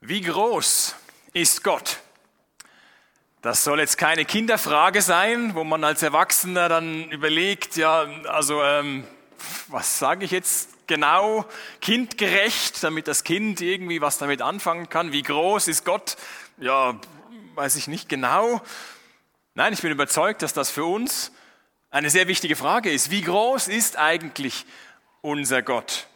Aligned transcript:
Wie 0.00 0.20
groß 0.20 0.94
ist 1.32 1.64
Gott? 1.64 1.98
Das 3.42 3.64
soll 3.64 3.80
jetzt 3.80 3.98
keine 3.98 4.24
Kinderfrage 4.24 5.02
sein, 5.02 5.56
wo 5.56 5.64
man 5.64 5.82
als 5.82 6.04
Erwachsener 6.04 6.68
dann 6.68 7.10
überlegt, 7.10 7.76
ja, 7.76 8.06
also 8.28 8.62
ähm, 8.62 9.04
was 9.66 9.98
sage 9.98 10.24
ich 10.24 10.30
jetzt 10.30 10.86
genau 10.86 11.44
kindgerecht, 11.80 12.80
damit 12.84 13.08
das 13.08 13.24
Kind 13.24 13.60
irgendwie 13.60 14.00
was 14.00 14.18
damit 14.18 14.40
anfangen 14.40 14.88
kann. 14.88 15.10
Wie 15.10 15.22
groß 15.22 15.66
ist 15.66 15.84
Gott? 15.84 16.16
Ja, 16.58 16.94
weiß 17.56 17.74
ich 17.74 17.88
nicht 17.88 18.08
genau. 18.08 18.62
Nein, 19.54 19.72
ich 19.72 19.82
bin 19.82 19.90
überzeugt, 19.90 20.42
dass 20.42 20.52
das 20.52 20.70
für 20.70 20.84
uns 20.84 21.32
eine 21.90 22.08
sehr 22.08 22.28
wichtige 22.28 22.54
Frage 22.54 22.92
ist. 22.92 23.10
Wie 23.10 23.22
groß 23.22 23.66
ist 23.66 23.98
eigentlich 23.98 24.64
unser 25.22 25.62
Gott? 25.62 26.06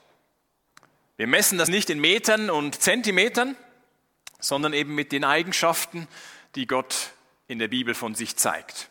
Wir 1.16 1.26
messen 1.26 1.58
das 1.58 1.68
nicht 1.68 1.90
in 1.90 2.00
Metern 2.00 2.48
und 2.48 2.80
Zentimetern, 2.80 3.56
sondern 4.42 4.74
eben 4.74 4.94
mit 4.94 5.12
den 5.12 5.24
Eigenschaften, 5.24 6.08
die 6.56 6.66
Gott 6.66 7.12
in 7.48 7.58
der 7.58 7.68
Bibel 7.68 7.94
von 7.94 8.14
sich 8.14 8.36
zeigt, 8.36 8.90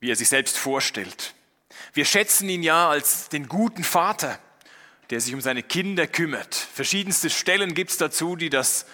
wie 0.00 0.10
er 0.10 0.16
sich 0.16 0.28
selbst 0.28 0.58
vorstellt. 0.58 1.34
Wir 1.94 2.04
schätzen 2.04 2.48
ihn 2.48 2.62
ja 2.62 2.90
als 2.90 3.28
den 3.28 3.48
guten 3.48 3.84
Vater, 3.84 4.38
der 5.10 5.20
sich 5.20 5.32
um 5.32 5.40
seine 5.40 5.62
Kinder 5.62 6.06
kümmert. 6.06 6.54
Verschiedenste 6.54 7.30
Stellen 7.30 7.74
gibt 7.74 7.92
es 7.92 7.96
dazu, 7.96 8.36
die 8.36 8.50
das 8.50 8.84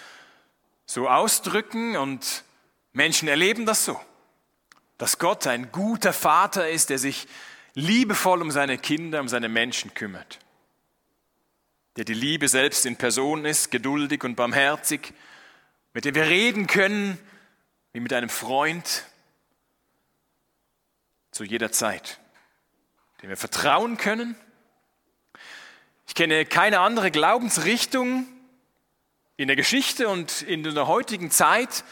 so 0.87 1.09
ausdrücken 1.09 1.97
und 1.97 2.45
Menschen 2.93 3.29
erleben 3.29 3.67
das 3.67 3.85
so, 3.85 4.01
dass 4.99 5.19
Gott 5.19 5.47
ein 5.47 5.73
guter 5.73 6.13
Vater 6.13 6.69
ist, 6.69 6.91
der 6.91 6.99
sich 6.99 7.27
liebevoll 7.75 8.43
um 8.43 8.51
seine 8.51 8.77
Kinder, 8.79 9.21
um 9.21 9.29
seine 9.29 9.49
Menschen 9.49 9.95
kümmert 9.95 10.39
der 11.99 12.05
die 12.05 12.15
Liebe 12.15 12.47
selbst 12.47 12.87
in 12.87 12.95
Person 12.95 13.45
ist, 13.45 13.73
geduldig 13.73 14.23
und 14.23 14.37
barmherzig, 14.37 15.13
mit 15.95 16.05
dem 16.05 16.15
wir 16.15 16.29
reden 16.29 16.69
können 16.69 17.19
wie 17.93 17.99
mit 17.99 18.13
einem 18.13 18.29
Freund 18.29 19.03
zu 21.33 21.43
jeder 21.43 21.73
Zeit, 21.73 22.21
dem 23.21 23.31
wir 23.31 23.37
vertrauen 23.37 23.97
können. 23.97 24.37
Ich 26.07 26.15
kenne 26.15 26.47
keine 26.47 26.79
andere 26.79 27.11
Glaubensrichtung 27.11 28.29
in 29.37 29.49
der 29.49 29.57
Geschichte 29.57 30.09
und 30.09 30.43
in 30.43 30.63
der 30.63 30.87
heutigen 30.87 31.33
Zeit, 31.33 31.83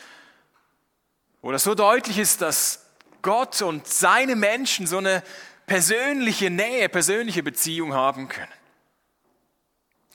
wo 1.42 1.50
das 1.50 1.64
so 1.64 1.74
deutlich 1.74 2.18
ist, 2.18 2.42
dass 2.42 2.86
Gott 3.22 3.60
und 3.60 3.88
seine 3.88 4.36
Menschen 4.36 4.86
so 4.86 4.98
eine 4.98 5.24
persönliche 5.66 6.48
Nähe, 6.48 6.88
persönliche 6.88 7.42
Beziehung 7.42 7.92
haben 7.92 8.28
können. 8.28 8.52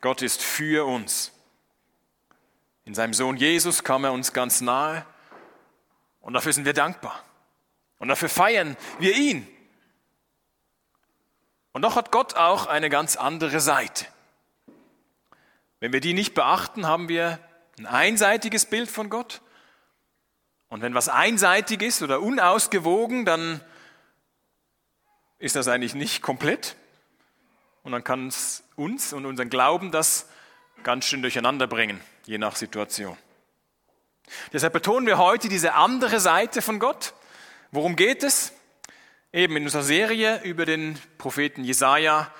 Gott 0.01 0.21
ist 0.21 0.41
für 0.41 0.85
uns. 0.85 1.31
In 2.85 2.95
seinem 2.95 3.13
Sohn 3.13 3.37
Jesus 3.37 3.83
kam 3.83 4.03
er 4.03 4.11
uns 4.11 4.33
ganz 4.33 4.59
nahe 4.61 5.05
und 6.19 6.33
dafür 6.33 6.53
sind 6.53 6.65
wir 6.65 6.73
dankbar. 6.73 7.23
Und 7.99 8.07
dafür 8.07 8.29
feiern 8.29 8.75
wir 8.99 9.15
ihn. 9.15 9.47
Und 11.71 11.83
doch 11.83 11.95
hat 11.95 12.11
Gott 12.11 12.35
auch 12.35 12.65
eine 12.65 12.89
ganz 12.89 13.15
andere 13.15 13.59
Seite. 13.59 14.07
Wenn 15.79 15.93
wir 15.93 16.01
die 16.01 16.13
nicht 16.13 16.33
beachten, 16.33 16.85
haben 16.87 17.07
wir 17.07 17.39
ein 17.77 17.85
einseitiges 17.85 18.65
Bild 18.65 18.89
von 18.89 19.09
Gott. 19.09 19.41
Und 20.69 20.81
wenn 20.81 20.93
was 20.93 21.09
einseitig 21.09 21.81
ist 21.81 22.01
oder 22.01 22.21
unausgewogen, 22.21 23.25
dann 23.25 23.61
ist 25.37 25.55
das 25.55 25.67
eigentlich 25.67 25.95
nicht 25.95 26.21
komplett. 26.21 26.75
Und 27.83 27.91
dann 27.93 28.03
kann 28.03 28.27
es 28.27 28.63
uns 28.75 29.13
und 29.13 29.25
unseren 29.25 29.49
Glauben 29.49 29.91
das 29.91 30.27
ganz 30.83 31.05
schön 31.05 31.21
durcheinander 31.21 31.67
bringen, 31.67 31.99
je 32.25 32.37
nach 32.37 32.55
Situation. 32.55 33.17
Deshalb 34.53 34.73
betonen 34.73 35.07
wir 35.07 35.17
heute 35.17 35.49
diese 35.49 35.73
andere 35.73 36.19
Seite 36.19 36.61
von 36.61 36.79
Gott. 36.79 37.13
Worum 37.71 37.95
geht 37.95 38.23
es? 38.23 38.53
Eben 39.33 39.55
in 39.57 39.63
unserer 39.63 39.83
Serie 39.83 40.41
über 40.43 40.65
den 40.65 40.99
Propheten 41.17 41.63
Jesaja 41.63 42.31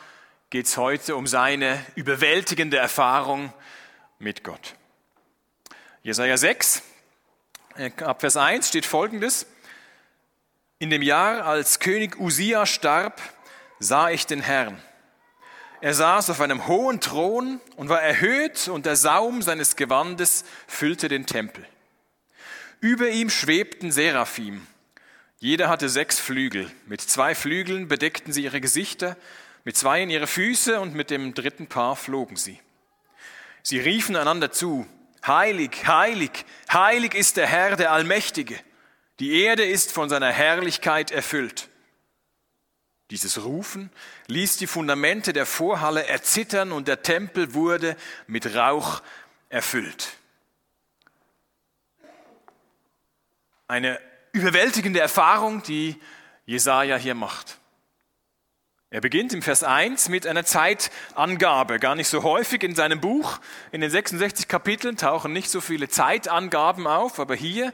geht 0.49 0.66
es 0.66 0.77
heute 0.77 1.16
um 1.16 1.25
seine 1.25 1.83
überwältigende 1.95 2.77
Erfahrung 2.77 3.53
mit 4.19 4.43
Gott. 4.43 4.75
Jesaja 6.03 6.37
6, 6.37 6.83
äh, 7.77 7.91
ab 8.03 8.21
Vers 8.21 8.37
1 8.37 8.67
steht 8.67 8.85
folgendes: 8.85 9.47
In 10.79 10.89
dem 10.89 11.01
Jahr, 11.01 11.45
als 11.45 11.79
König 11.79 12.19
Usia 12.19 12.66
starb, 12.66 13.21
sah 13.79 14.09
ich 14.09 14.27
den 14.27 14.41
Herrn 14.41 14.81
er 15.81 15.93
saß 15.93 16.29
auf 16.29 16.41
einem 16.41 16.67
hohen 16.67 17.01
Thron 17.01 17.59
und 17.75 17.89
war 17.89 18.01
erhöht 18.01 18.67
und 18.67 18.85
der 18.85 18.95
Saum 18.95 19.41
seines 19.41 19.75
Gewandes 19.75 20.45
füllte 20.67 21.07
den 21.07 21.25
Tempel. 21.25 21.65
Über 22.79 23.09
ihm 23.09 23.29
schwebten 23.29 23.91
Seraphim. 23.91 24.65
Jeder 25.39 25.69
hatte 25.69 25.89
sechs 25.89 26.19
Flügel. 26.19 26.71
Mit 26.85 27.01
zwei 27.01 27.35
Flügeln 27.35 27.87
bedeckten 27.87 28.31
sie 28.31 28.43
ihre 28.43 28.61
Gesichter, 28.61 29.17
mit 29.63 29.75
zwei 29.75 30.01
in 30.01 30.09
ihre 30.09 30.27
Füße 30.27 30.79
und 30.79 30.95
mit 30.95 31.09
dem 31.09 31.33
dritten 31.33 31.67
Paar 31.67 31.95
flogen 31.95 32.35
sie. 32.35 32.59
Sie 33.63 33.79
riefen 33.79 34.15
einander 34.15 34.51
zu, 34.51 34.87
Heilig, 35.25 35.85
heilig, 35.85 36.31
heilig 36.71 37.13
ist 37.13 37.37
der 37.37 37.45
Herr, 37.45 37.75
der 37.75 37.91
Allmächtige. 37.91 38.59
Die 39.19 39.43
Erde 39.43 39.63
ist 39.63 39.91
von 39.91 40.09
seiner 40.09 40.31
Herrlichkeit 40.31 41.11
erfüllt. 41.11 41.69
Dieses 43.11 43.43
Rufen 43.43 43.91
ließ 44.31 44.57
die 44.57 44.67
Fundamente 44.67 45.33
der 45.33 45.45
Vorhalle 45.45 46.07
erzittern 46.07 46.71
und 46.71 46.87
der 46.87 47.03
Tempel 47.03 47.53
wurde 47.53 47.95
mit 48.27 48.55
Rauch 48.55 49.01
erfüllt. 49.49 50.09
Eine 53.67 53.99
überwältigende 54.31 54.99
Erfahrung, 54.99 55.63
die 55.63 55.95
Jesaja 56.45 56.95
hier 56.97 57.15
macht. 57.15 57.57
Er 58.89 58.99
beginnt 58.99 59.31
im 59.31 59.41
Vers 59.41 59.63
1 59.63 60.09
mit 60.09 60.27
einer 60.27 60.43
Zeitangabe. 60.43 61.79
Gar 61.79 61.95
nicht 61.95 62.09
so 62.09 62.23
häufig 62.23 62.63
in 62.63 62.75
seinem 62.75 62.99
Buch. 62.99 63.39
In 63.71 63.79
den 63.79 63.89
66 63.89 64.49
Kapiteln 64.49 64.97
tauchen 64.97 65.31
nicht 65.31 65.49
so 65.49 65.61
viele 65.61 65.87
Zeitangaben 65.87 66.87
auf, 66.87 67.19
aber 67.19 67.35
hier 67.35 67.73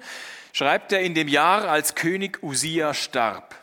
schreibt 0.54 0.92
er 0.92 1.02
in 1.02 1.16
dem 1.16 1.28
Jahr, 1.28 1.68
als 1.68 1.96
König 1.96 2.44
Usia 2.44 2.94
starb. 2.94 3.56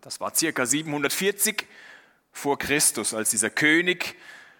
Das 0.00 0.20
war 0.20 0.32
circa 0.32 0.64
740 0.64 1.66
vor 2.30 2.56
Christus, 2.56 3.14
als 3.14 3.30
dieser 3.30 3.50
König 3.50 4.14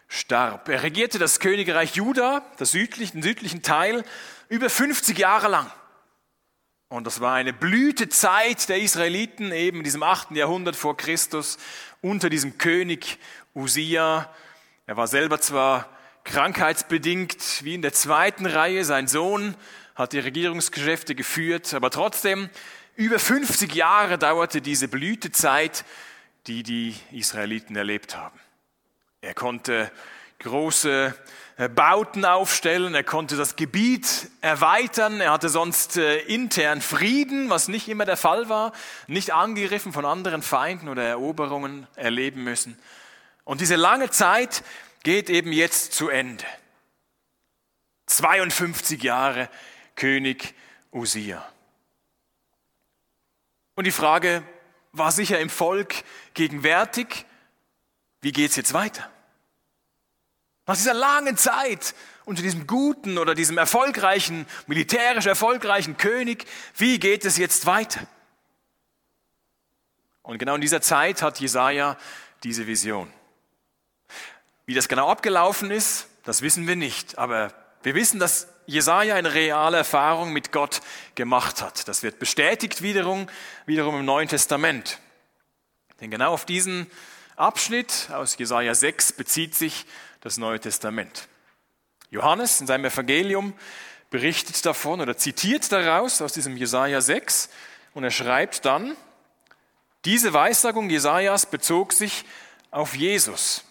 starb. 0.09 0.69
Er 0.69 0.83
regierte 0.83 1.21
das 1.21 1.39
Königreich 1.39 1.95
Juda, 1.95 2.45
das 2.57 2.73
südlichen, 2.73 3.19
den 3.19 3.23
südlichen 3.23 3.63
Teil, 3.63 4.05
über 4.49 4.69
50 4.69 5.17
Jahre 5.17 5.47
lang. 5.47 5.71
Und 6.89 7.07
das 7.07 7.21
war 7.21 7.35
eine 7.35 7.53
Blütezeit 7.53 8.69
der 8.69 8.81
Israeliten 8.81 9.53
eben 9.53 9.79
in 9.79 9.85
diesem 9.85 10.03
8. 10.03 10.33
Jahrhundert 10.33 10.75
vor 10.75 10.97
Christus 10.97 11.59
unter 12.01 12.31
diesem 12.31 12.59
König 12.59 13.19
Usia. 13.55 14.35
Er 14.87 14.97
war 14.97 15.07
selber 15.07 15.41
zwar 15.41 15.89
krankheitsbedingt 16.25 17.63
wie 17.63 17.75
in 17.75 17.83
der 17.83 17.93
zweiten 17.93 18.45
Reihe, 18.45 18.85
sein 18.85 19.07
Sohn 19.07 19.55
hat 19.95 20.13
die 20.13 20.19
Regierungsgeschäfte 20.19 21.15
geführt, 21.15 21.75
aber 21.75 21.91
trotzdem 21.91 22.51
über 22.99 23.21
50 23.21 23.77
Jahre 23.77 24.19
dauerte 24.19 24.61
diese 24.61 24.89
Blütezeit, 24.89 25.85
die 26.49 26.65
die 26.65 26.97
Israeliten 27.13 27.77
erlebt 27.77 28.17
haben. 28.17 28.39
Er 29.21 29.35
konnte 29.35 29.93
große 30.41 31.15
äh, 31.59 31.69
Bauten 31.69 32.25
aufstellen, 32.25 32.97
er 32.97 33.05
konnte 33.05 33.37
das 33.37 33.55
Gebiet 33.55 34.29
erweitern, 34.41 35.21
er 35.21 35.31
hatte 35.31 35.49
sonst 35.49 35.97
äh, 35.97 36.19
intern 36.23 36.81
Frieden, 36.81 37.51
was 37.51 37.69
nicht 37.69 37.89
immer 37.89 38.05
der 38.05 38.17
Fall 38.17 38.49
war, 38.49 38.73
nicht 39.07 39.33
angegriffen 39.33 39.93
von 39.93 40.05
anderen 40.05 40.43
Feinden 40.43 40.89
oder 40.89 41.05
Eroberungen 41.05 41.87
erleben 41.95 42.43
müssen. 42.43 42.77
Und 43.45 43.61
diese 43.61 43.77
lange 43.77 44.11
Zeit 44.11 44.65
geht 45.05 45.31
eben 45.31 45.53
jetzt 45.53 45.93
zu 45.93 46.09
Ende. 46.09 46.45
52 48.07 49.01
Jahre 49.05 49.49
König 49.95 50.53
Usia. 50.91 51.47
Und 53.79 53.85
die 53.85 53.93
Frage 53.93 54.43
war 54.91 55.13
sicher 55.13 55.39
im 55.39 55.49
Volk 55.49 56.03
gegenwärtig, 56.35 57.25
wie 58.21 58.33
geht 58.33 58.51
es 58.51 58.57
jetzt 58.57 58.73
weiter? 58.73 59.09
Nach 60.67 60.75
dieser 60.75 60.95
langen 60.95 61.37
Zeit 61.37 61.95
unter 62.25 62.43
diesem 62.43 62.67
guten 62.67 63.19
oder 63.19 63.37
diesem 63.37 63.57
erfolgreichen, 63.57 64.49
militärisch 64.67 65.27
erfolgreichen 65.27 65.97
König, 65.97 66.45
wie 66.77 66.99
geht 66.99 67.25
es 67.25 67.39
jetzt 67.39 67.67
weiter? 67.67 68.01
Und 70.23 70.39
genau 70.39 70.57
in 70.57 70.61
dieser 70.61 70.81
Zeit 70.81 71.23
hat 71.23 71.39
Jesaja 71.39 71.97
diese 72.43 72.67
Vision. 72.67 73.13
Wie 74.67 74.75
das 74.75 74.89
genau 74.89 75.09
abgelaufen 75.09 75.71
ist, 75.71 76.09
das 76.25 76.43
wissen 76.43 76.67
wir 76.67 76.75
nicht, 76.75 77.17
aber 77.17 77.55
wir 77.83 77.95
wissen, 77.95 78.19
dass 78.19 78.49
Jesaja 78.67 79.15
eine 79.15 79.33
reale 79.33 79.79
Erfahrung 79.79 80.33
mit 80.33 80.53
Gott 80.53 80.83
gemacht 81.15 81.63
hat. 81.63 81.89
Das 81.89 82.03
wird 82.03 82.19
bestätigt 82.19 82.83
wiederum, 82.83 83.29
wiederum 83.67 84.01
im 84.01 84.05
Neuen 84.05 84.29
Testament. 84.29 84.99
Denn 86.01 86.11
genau 86.11 86.33
auf 86.33 86.45
diesen 86.45 86.87
Abschnitt 87.37 88.09
aus 88.13 88.37
Jesaja 88.37 88.75
6 88.75 89.13
bezieht 89.15 89.55
sich 89.55 89.87
das 90.21 90.37
Neue 90.37 90.61
Testament. 90.61 91.29
Johannes 92.11 92.61
in 92.61 92.67
seinem 92.67 92.85
Evangelium 92.85 93.55
berichtet 94.11 94.65
davon 94.65 95.01
oder 95.01 95.17
zitiert 95.17 95.71
daraus 95.71 96.21
aus 96.21 96.33
diesem 96.33 96.57
Jesaja 96.57 97.01
6 97.01 97.49
und 97.95 98.05
er 98.05 98.11
schreibt 98.11 98.65
dann, 98.65 98.97
diese 100.05 100.33
Weissagung 100.33 100.89
Jesajas 100.89 101.47
bezog 101.47 101.93
sich 101.93 102.25
auf 102.71 102.95
Jesus, 102.95 103.65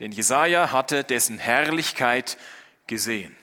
denn 0.00 0.12
Jesaja 0.12 0.72
hatte 0.72 1.04
dessen 1.04 1.38
Herrlichkeit 1.38 2.36
gesehen. 2.86 3.36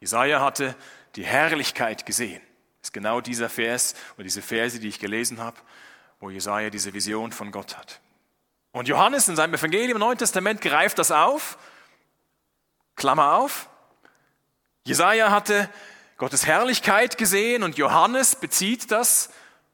Jesaja 0.00 0.40
hatte 0.40 0.76
die 1.16 1.24
Herrlichkeit 1.24 2.06
gesehen. 2.06 2.40
Das 2.80 2.88
ist 2.88 2.92
genau 2.92 3.20
dieser 3.20 3.48
Vers 3.48 3.94
oder 4.14 4.24
diese 4.24 4.42
Verse, 4.42 4.78
die 4.78 4.88
ich 4.88 5.00
gelesen 5.00 5.40
habe, 5.40 5.56
wo 6.20 6.30
Jesaja 6.30 6.70
diese 6.70 6.94
Vision 6.94 7.32
von 7.32 7.50
Gott 7.50 7.76
hat. 7.76 8.00
Und 8.72 8.86
Johannes 8.86 9.28
in 9.28 9.36
seinem 9.36 9.54
Evangelium 9.54 9.96
im 9.96 9.98
Neuen 9.98 10.18
Testament 10.18 10.60
greift 10.60 10.98
das 10.98 11.10
auf, 11.10 11.58
Klammer 12.94 13.34
auf. 13.34 13.68
Jesaja 14.84 15.30
hatte 15.30 15.68
Gottes 16.16 16.46
Herrlichkeit 16.46 17.18
gesehen 17.18 17.62
und 17.62 17.78
Johannes 17.78 18.36
bezieht 18.36 18.90
das 18.90 19.30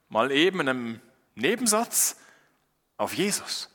mal 0.09 0.31
eben 0.31 0.61
in 0.61 0.69
einem 0.69 1.01
Nebensatz 1.35 2.17
auf 2.97 3.15
Jesus. 3.15 3.71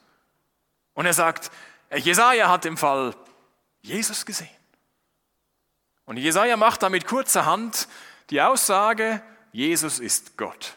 Und 0.94 1.06
er 1.06 1.14
sagt, 1.14 1.52
Jesaja 1.96 2.50
hat 2.50 2.66
im 2.66 2.78
Fall 2.78 3.16
Jesus 3.89 4.25
gesehen. 4.25 4.50
Und 6.06 6.18
Jesaja 6.18 6.57
macht 6.57 6.83
damit 6.83 7.06
kurzerhand 7.06 7.88
die 8.30 8.41
Aussage, 8.41 9.21
Jesus 9.51 10.00
ist 10.00 10.38
Gott. 10.38 10.75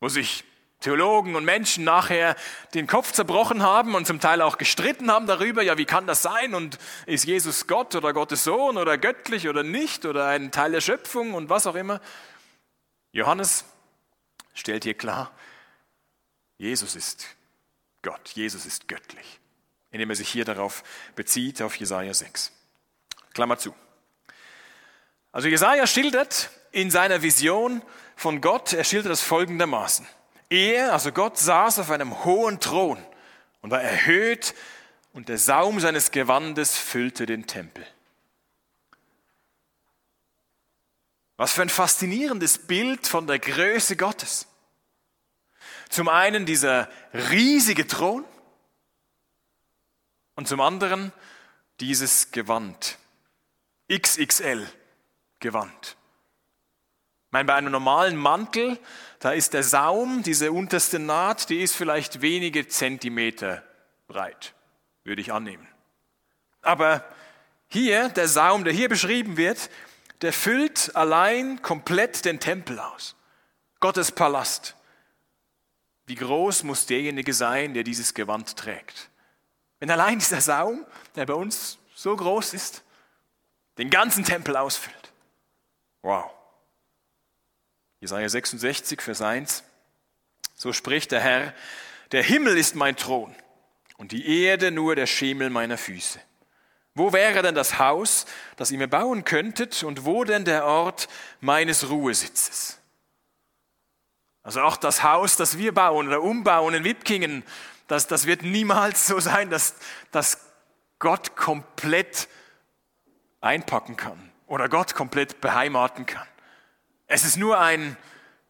Wo 0.00 0.08
sich 0.08 0.44
Theologen 0.80 1.34
und 1.34 1.44
Menschen 1.44 1.82
nachher 1.82 2.36
den 2.74 2.86
Kopf 2.86 3.12
zerbrochen 3.12 3.62
haben 3.62 3.94
und 3.96 4.06
zum 4.06 4.20
Teil 4.20 4.40
auch 4.42 4.58
gestritten 4.58 5.10
haben 5.10 5.26
darüber, 5.26 5.60
ja, 5.62 5.76
wie 5.76 5.86
kann 5.86 6.06
das 6.06 6.22
sein 6.22 6.54
und 6.54 6.78
ist 7.06 7.24
Jesus 7.24 7.66
Gott 7.66 7.96
oder 7.96 8.12
Gottes 8.12 8.44
Sohn 8.44 8.76
oder 8.76 8.96
göttlich 8.96 9.48
oder 9.48 9.64
nicht 9.64 10.06
oder 10.06 10.28
ein 10.28 10.52
Teil 10.52 10.72
der 10.72 10.80
Schöpfung 10.80 11.34
und 11.34 11.48
was 11.48 11.66
auch 11.66 11.74
immer. 11.74 12.00
Johannes 13.10 13.64
stellt 14.54 14.84
hier 14.84 14.94
klar, 14.94 15.32
Jesus 16.58 16.94
ist 16.94 17.26
Gott, 18.02 18.28
Jesus 18.34 18.64
ist 18.64 18.86
göttlich, 18.86 19.37
indem 19.90 20.10
er 20.10 20.16
sich 20.16 20.28
hier 20.28 20.44
darauf 20.44 20.82
bezieht, 21.14 21.62
auf 21.62 21.74
Jesaja 21.76 22.12
6. 22.12 22.52
Klammer 23.34 23.58
zu. 23.58 23.74
Also 25.32 25.48
Jesaja 25.48 25.86
schildert 25.86 26.50
in 26.72 26.90
seiner 26.90 27.22
Vision 27.22 27.82
von 28.16 28.40
Gott, 28.40 28.72
er 28.72 28.84
schildert 28.84 29.12
das 29.12 29.20
folgendermaßen. 29.20 30.06
Er, 30.50 30.92
also 30.92 31.12
Gott, 31.12 31.38
saß 31.38 31.78
auf 31.78 31.90
einem 31.90 32.24
hohen 32.24 32.58
Thron 32.60 32.98
und 33.60 33.70
war 33.70 33.82
erhöht 33.82 34.54
und 35.12 35.28
der 35.28 35.38
Saum 35.38 35.80
seines 35.80 36.10
Gewandes 36.10 36.78
füllte 36.78 37.26
den 37.26 37.46
Tempel. 37.46 37.86
Was 41.36 41.52
für 41.52 41.62
ein 41.62 41.68
faszinierendes 41.68 42.66
Bild 42.66 43.06
von 43.06 43.26
der 43.26 43.38
Größe 43.38 43.96
Gottes. 43.96 44.46
Zum 45.88 46.08
einen 46.08 46.46
dieser 46.46 46.88
riesige 47.12 47.86
Thron 47.86 48.24
und 50.38 50.46
zum 50.46 50.60
anderen 50.60 51.12
dieses 51.80 52.30
Gewand. 52.30 52.96
XXL 53.92 54.68
Gewand. 55.40 55.96
Ich 57.26 57.32
meine, 57.32 57.46
bei 57.46 57.54
einem 57.56 57.72
normalen 57.72 58.14
Mantel, 58.14 58.78
da 59.18 59.32
ist 59.32 59.52
der 59.52 59.64
Saum, 59.64 60.22
diese 60.22 60.52
unterste 60.52 61.00
Naht, 61.00 61.50
die 61.50 61.58
ist 61.58 61.74
vielleicht 61.74 62.22
wenige 62.22 62.68
Zentimeter 62.68 63.64
breit, 64.06 64.54
würde 65.02 65.20
ich 65.22 65.32
annehmen. 65.32 65.66
Aber 66.62 67.04
hier, 67.66 68.08
der 68.08 68.28
Saum, 68.28 68.62
der 68.62 68.72
hier 68.72 68.88
beschrieben 68.88 69.36
wird, 69.36 69.70
der 70.22 70.32
füllt 70.32 70.94
allein 70.94 71.62
komplett 71.62 72.24
den 72.24 72.38
Tempel 72.38 72.78
aus. 72.78 73.16
Gottes 73.80 74.12
Palast. 74.12 74.76
Wie 76.06 76.14
groß 76.14 76.62
muss 76.62 76.86
derjenige 76.86 77.34
sein, 77.34 77.74
der 77.74 77.82
dieses 77.82 78.14
Gewand 78.14 78.56
trägt? 78.56 79.10
Wenn 79.80 79.90
allein 79.90 80.18
dieser 80.18 80.40
Saum, 80.40 80.84
der 81.14 81.26
bei 81.26 81.34
uns 81.34 81.78
so 81.94 82.14
groß 82.16 82.54
ist, 82.54 82.82
den 83.78 83.90
ganzen 83.90 84.24
Tempel 84.24 84.56
ausfüllt. 84.56 85.12
Wow. 86.02 86.30
Jesaja 88.00 88.28
66, 88.28 89.00
Vers 89.02 89.22
1. 89.22 89.64
So 90.54 90.72
spricht 90.72 91.12
der 91.12 91.20
Herr, 91.20 91.54
der 92.12 92.22
Himmel 92.22 92.56
ist 92.56 92.74
mein 92.74 92.96
Thron 92.96 93.34
und 93.96 94.12
die 94.12 94.44
Erde 94.44 94.70
nur 94.70 94.96
der 94.96 95.06
Schemel 95.06 95.50
meiner 95.50 95.78
Füße. 95.78 96.20
Wo 96.94 97.12
wäre 97.12 97.42
denn 97.42 97.54
das 97.54 97.78
Haus, 97.78 98.26
das 98.56 98.72
ihr 98.72 98.78
mir 98.78 98.88
bauen 98.88 99.24
könntet, 99.24 99.84
und 99.84 100.04
wo 100.04 100.24
denn 100.24 100.44
der 100.44 100.64
Ort 100.64 101.08
meines 101.40 101.90
Ruhesitzes? 101.90 102.78
Also 104.42 104.62
auch 104.62 104.76
das 104.76 105.04
Haus, 105.04 105.36
das 105.36 105.58
wir 105.58 105.72
bauen 105.72 106.08
oder 106.08 106.22
umbauen 106.22 106.74
in 106.74 106.82
Wipkingen, 106.84 107.44
das, 107.88 108.06
das 108.06 108.26
wird 108.26 108.42
niemals 108.42 109.06
so 109.06 109.18
sein, 109.18 109.50
dass, 109.50 109.74
dass 110.12 110.38
Gott 110.98 111.36
komplett 111.36 112.28
einpacken 113.40 113.96
kann 113.96 114.30
oder 114.46 114.68
Gott 114.68 114.94
komplett 114.94 115.40
beheimaten 115.40 116.06
kann. 116.06 116.26
Es 117.06 117.24
ist 117.24 117.36
nur 117.36 117.58
ein, 117.58 117.96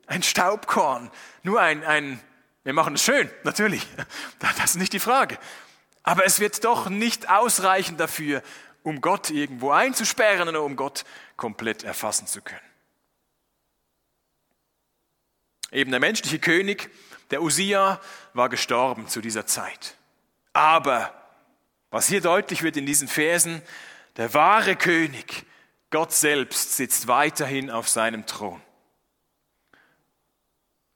ein 0.06 0.22
Staubkorn, 0.22 1.10
nur 1.42 1.60
ein, 1.60 1.84
ein, 1.84 2.20
wir 2.64 2.72
machen 2.72 2.94
es 2.94 3.04
schön, 3.04 3.30
natürlich, 3.44 3.86
das 4.40 4.70
ist 4.70 4.76
nicht 4.76 4.92
die 4.92 5.00
Frage. 5.00 5.38
Aber 6.02 6.24
es 6.24 6.40
wird 6.40 6.64
doch 6.64 6.88
nicht 6.88 7.30
ausreichen 7.30 7.96
dafür, 7.96 8.42
um 8.82 9.00
Gott 9.00 9.30
irgendwo 9.30 9.70
einzusperren 9.70 10.48
oder 10.48 10.62
um 10.62 10.76
Gott 10.76 11.04
komplett 11.36 11.84
erfassen 11.84 12.26
zu 12.26 12.40
können. 12.40 12.67
Eben 15.70 15.90
der 15.90 16.00
menschliche 16.00 16.38
König, 16.38 16.90
der 17.30 17.42
Usia, 17.42 18.00
war 18.32 18.48
gestorben 18.48 19.08
zu 19.08 19.20
dieser 19.20 19.46
Zeit. 19.46 19.96
Aber, 20.52 21.12
was 21.90 22.08
hier 22.08 22.20
deutlich 22.20 22.62
wird 22.62 22.76
in 22.76 22.86
diesen 22.86 23.08
Versen, 23.08 23.62
der 24.16 24.34
wahre 24.34 24.76
König, 24.76 25.44
Gott 25.90 26.12
selbst 26.12 26.76
sitzt 26.76 27.08
weiterhin 27.08 27.70
auf 27.70 27.88
seinem 27.88 28.26
Thron. 28.26 28.60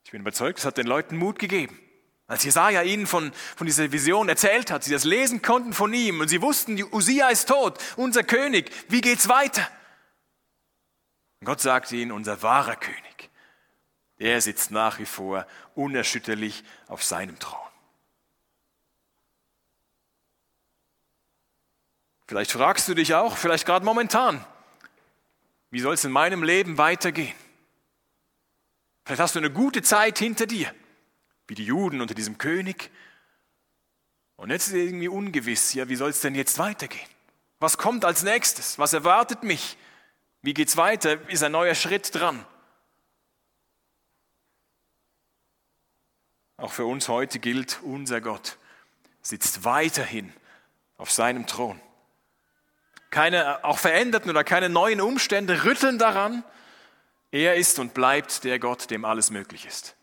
Ich 0.04 0.10
bin 0.10 0.20
überzeugt, 0.20 0.58
es 0.58 0.64
hat 0.64 0.76
den 0.76 0.86
Leuten 0.86 1.16
Mut 1.16 1.38
gegeben. 1.38 1.78
Als 2.26 2.44
Jesaja 2.44 2.82
ihnen 2.82 3.06
von, 3.06 3.32
von 3.56 3.66
dieser 3.66 3.92
Vision 3.92 4.28
erzählt 4.28 4.70
hat, 4.70 4.84
sie 4.84 4.92
das 4.92 5.04
lesen 5.04 5.42
konnten 5.42 5.72
von 5.72 5.92
ihm 5.92 6.20
und 6.20 6.28
sie 6.28 6.40
wussten, 6.40 6.82
Usia 6.92 7.28
ist 7.28 7.48
tot, 7.48 7.78
unser 7.96 8.22
König, 8.22 8.70
wie 8.88 9.00
geht's 9.00 9.28
weiter? 9.28 9.66
Und 11.40 11.46
Gott 11.46 11.60
sagte 11.60 11.96
ihnen, 11.96 12.12
unser 12.12 12.42
wahrer 12.42 12.76
König, 12.76 13.11
er 14.22 14.40
sitzt 14.40 14.70
nach 14.70 14.98
wie 15.00 15.06
vor 15.06 15.46
unerschütterlich 15.74 16.62
auf 16.86 17.02
seinem 17.02 17.38
Thron. 17.38 17.58
Vielleicht 22.26 22.52
fragst 22.52 22.88
du 22.88 22.94
dich 22.94 23.14
auch, 23.14 23.36
vielleicht 23.36 23.66
gerade 23.66 23.84
momentan, 23.84 24.42
wie 25.70 25.80
soll 25.80 25.94
es 25.94 26.04
in 26.04 26.12
meinem 26.12 26.44
Leben 26.44 26.78
weitergehen? 26.78 27.34
Vielleicht 29.04 29.20
hast 29.20 29.34
du 29.34 29.40
eine 29.40 29.50
gute 29.50 29.82
Zeit 29.82 30.18
hinter 30.18 30.46
dir, 30.46 30.72
wie 31.48 31.56
die 31.56 31.64
Juden 31.64 32.00
unter 32.00 32.14
diesem 32.14 32.38
König. 32.38 32.90
Und 34.36 34.50
jetzt 34.50 34.68
ist 34.68 34.74
es 34.74 34.78
irgendwie 34.78 35.08
ungewiss, 35.08 35.74
ja, 35.74 35.88
wie 35.88 35.96
soll 35.96 36.10
es 36.10 36.20
denn 36.20 36.36
jetzt 36.36 36.58
weitergehen? 36.58 37.08
Was 37.58 37.76
kommt 37.76 38.04
als 38.04 38.22
nächstes? 38.22 38.78
Was 38.78 38.92
erwartet 38.92 39.42
mich? 39.42 39.76
Wie 40.42 40.54
geht's 40.54 40.76
weiter? 40.76 41.28
Ist 41.28 41.42
ein 41.42 41.52
neuer 41.52 41.74
Schritt 41.74 42.14
dran? 42.14 42.46
Auch 46.62 46.72
für 46.72 46.86
uns 46.86 47.08
heute 47.08 47.40
gilt, 47.40 47.80
unser 47.82 48.22
Gott 48.22 48.56
sitzt 49.20 49.64
weiterhin 49.64 50.32
auf 50.96 51.10
seinem 51.10 51.46
Thron 51.46 51.78
keine 53.12 53.62
auch 53.62 53.78
veränderten 53.78 54.30
oder 54.30 54.42
keine 54.42 54.68
neuen 54.68 55.00
Umstände 55.00 55.64
rütteln 55.64 55.98
daran. 55.98 56.42
Er 57.30 57.54
ist 57.54 57.78
und 57.78 57.94
bleibt 57.94 58.42
der 58.42 58.58
Gott, 58.58 58.90
dem 58.90 59.04
alles 59.04 59.30
möglich 59.30 59.66
ist. 59.66 59.94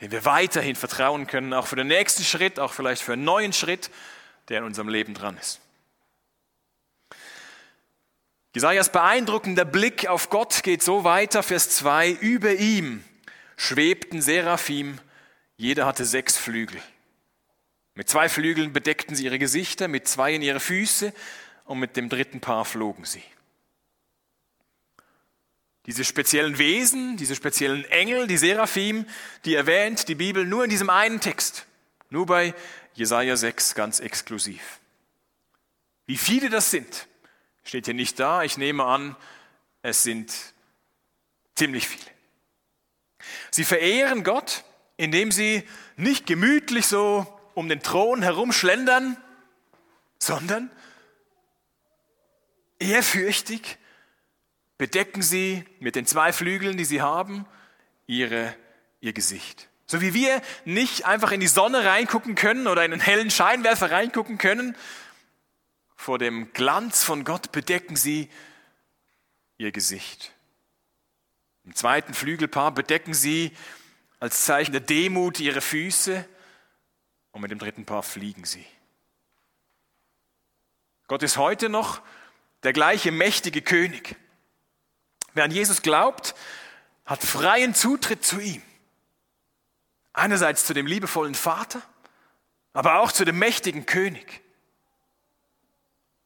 Dem 0.00 0.10
wir 0.10 0.24
weiterhin 0.24 0.74
vertrauen 0.74 1.28
können, 1.28 1.52
auch 1.52 1.66
für 1.66 1.76
den 1.76 1.86
nächsten 1.86 2.24
Schritt, 2.24 2.58
auch 2.58 2.72
vielleicht 2.72 3.02
für 3.02 3.12
einen 3.12 3.24
neuen 3.24 3.52
Schritt, 3.52 3.90
der 4.48 4.58
in 4.58 4.64
unserem 4.64 4.88
Leben 4.88 5.14
dran 5.14 5.36
ist. 5.36 5.60
Jesajas 8.54 8.90
beeindruckender 8.90 9.64
Blick 9.64 10.08
auf 10.08 10.28
Gott 10.28 10.62
geht 10.62 10.82
so 10.82 11.04
weiter, 11.04 11.42
Vers 11.42 11.70
2, 11.70 12.10
über 12.10 12.54
ihm 12.54 13.04
schwebten 13.56 14.20
Seraphim, 14.20 14.98
jeder 15.56 15.86
hatte 15.86 16.04
sechs 16.04 16.36
Flügel. 16.36 16.80
Mit 17.94 18.08
zwei 18.08 18.28
Flügeln 18.28 18.72
bedeckten 18.72 19.14
sie 19.14 19.24
ihre 19.24 19.38
Gesichter, 19.38 19.86
mit 19.88 20.08
zwei 20.08 20.34
in 20.34 20.42
ihre 20.42 20.60
Füße 20.60 21.12
und 21.64 21.78
mit 21.78 21.96
dem 21.96 22.08
dritten 22.08 22.40
Paar 22.40 22.64
flogen 22.64 23.04
sie. 23.04 23.22
Diese 25.86 26.04
speziellen 26.04 26.58
Wesen, 26.58 27.16
diese 27.16 27.34
speziellen 27.34 27.84
Engel, 27.86 28.28
die 28.28 28.38
Seraphim, 28.38 29.04
die 29.44 29.54
erwähnt 29.54 30.08
die 30.08 30.14
Bibel 30.14 30.46
nur 30.46 30.64
in 30.64 30.70
diesem 30.70 30.90
einen 30.90 31.20
Text, 31.20 31.66
nur 32.08 32.26
bei 32.26 32.54
Jesaja 32.94 33.36
6 33.36 33.74
ganz 33.74 34.00
exklusiv. 34.00 34.80
Wie 36.06 36.16
viele 36.16 36.50
das 36.50 36.70
sind, 36.70 37.08
steht 37.64 37.86
hier 37.86 37.94
nicht 37.94 38.18
da. 38.20 38.42
Ich 38.42 38.56
nehme 38.58 38.84
an, 38.84 39.16
es 39.82 40.02
sind 40.02 40.32
ziemlich 41.54 41.88
viele. 41.88 42.10
Sie 43.50 43.64
verehren 43.64 44.24
Gott, 44.24 44.64
indem 45.02 45.32
sie 45.32 45.64
nicht 45.96 46.26
gemütlich 46.26 46.86
so 46.86 47.26
um 47.54 47.68
den 47.68 47.82
Thron 47.82 48.22
herumschlendern, 48.22 49.16
sondern 50.18 50.70
ehrfürchtig 52.78 53.78
bedecken 54.78 55.20
sie 55.20 55.64
mit 55.80 55.96
den 55.96 56.06
zwei 56.06 56.32
Flügeln, 56.32 56.76
die 56.76 56.84
sie 56.84 57.02
haben, 57.02 57.46
ihre, 58.06 58.54
ihr 59.00 59.12
Gesicht. 59.12 59.68
So 59.86 60.00
wie 60.00 60.14
wir 60.14 60.40
nicht 60.64 61.04
einfach 61.04 61.32
in 61.32 61.40
die 61.40 61.48
Sonne 61.48 61.84
reingucken 61.84 62.36
können 62.36 62.68
oder 62.68 62.84
in 62.84 62.92
einen 62.92 63.00
hellen 63.00 63.32
Scheinwerfer 63.32 63.90
reingucken 63.90 64.38
können, 64.38 64.76
vor 65.96 66.18
dem 66.18 66.52
Glanz 66.52 67.02
von 67.02 67.24
Gott 67.24 67.50
bedecken 67.50 67.96
sie 67.96 68.28
ihr 69.58 69.72
Gesicht. 69.72 70.32
Im 71.64 71.74
zweiten 71.74 72.14
Flügelpaar 72.14 72.72
bedecken 72.72 73.14
sie 73.14 73.50
als 74.22 74.44
Zeichen 74.44 74.70
der 74.70 74.80
Demut 74.80 75.40
ihre 75.40 75.60
Füße 75.60 76.24
und 77.32 77.40
mit 77.40 77.50
dem 77.50 77.58
dritten 77.58 77.84
Paar 77.84 78.04
fliegen 78.04 78.44
sie. 78.44 78.64
Gott 81.08 81.24
ist 81.24 81.38
heute 81.38 81.68
noch 81.68 82.00
der 82.62 82.72
gleiche 82.72 83.10
mächtige 83.10 83.62
König. 83.62 84.14
Wer 85.34 85.42
an 85.42 85.50
Jesus 85.50 85.82
glaubt, 85.82 86.36
hat 87.04 87.20
freien 87.24 87.74
Zutritt 87.74 88.24
zu 88.24 88.38
ihm. 88.38 88.62
Einerseits 90.12 90.66
zu 90.66 90.72
dem 90.72 90.86
liebevollen 90.86 91.34
Vater, 91.34 91.82
aber 92.74 93.00
auch 93.00 93.10
zu 93.10 93.24
dem 93.24 93.40
mächtigen 93.40 93.86
König. 93.86 94.40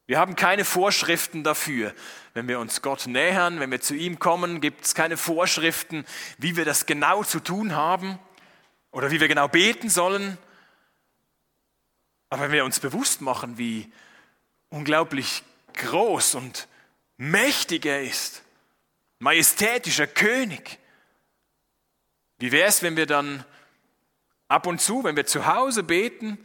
Wir 0.07 0.19
haben 0.21 0.37
keine 0.37 0.65
Vorschriften 0.65 1.43
dafür. 1.43 1.93
Wenn 2.33 2.47
wir 2.47 2.61
uns 2.61 2.81
Gott 2.81 3.07
nähern, 3.07 3.59
wenn 3.59 3.71
wir 3.71 3.81
zu 3.81 3.95
ihm 3.95 4.19
kommen, 4.19 4.61
gibt 4.61 4.85
es 4.85 4.95
keine 4.95 5.17
Vorschriften, 5.17 6.05
wie 6.39 6.57
wir 6.57 6.65
das 6.65 6.87
genau 6.87 7.25
zu 7.25 7.41
tun 7.41 7.75
haben 7.75 8.19
oder 8.93 9.11
wie 9.11 9.21
wir 9.21 9.27
genau 9.27 9.49
beten 9.49 9.91
sollen. 9.91 10.39
Aber 12.31 12.43
wenn 12.43 12.53
wir 12.53 12.65
uns 12.65 12.79
bewusst 12.79 13.21
machen, 13.21 13.59
wie 13.59 13.93
unglaublich 14.69 15.43
groß 15.75 16.37
und 16.37 16.69
mächtig 17.17 17.85
er 17.85 18.03
ist, 18.03 18.43
majestätischer 19.19 20.07
König, 20.07 20.79
wie 22.39 22.53
wäre 22.53 22.69
es, 22.69 22.83
wenn 22.83 22.97
wir 22.97 23.07
dann 23.07 23.45
ab 24.47 24.67
und 24.67 24.81
zu, 24.81 25.03
wenn 25.03 25.17
wir 25.17 25.27
zu 25.27 25.47
Hause 25.47 25.83
beten, 25.83 26.39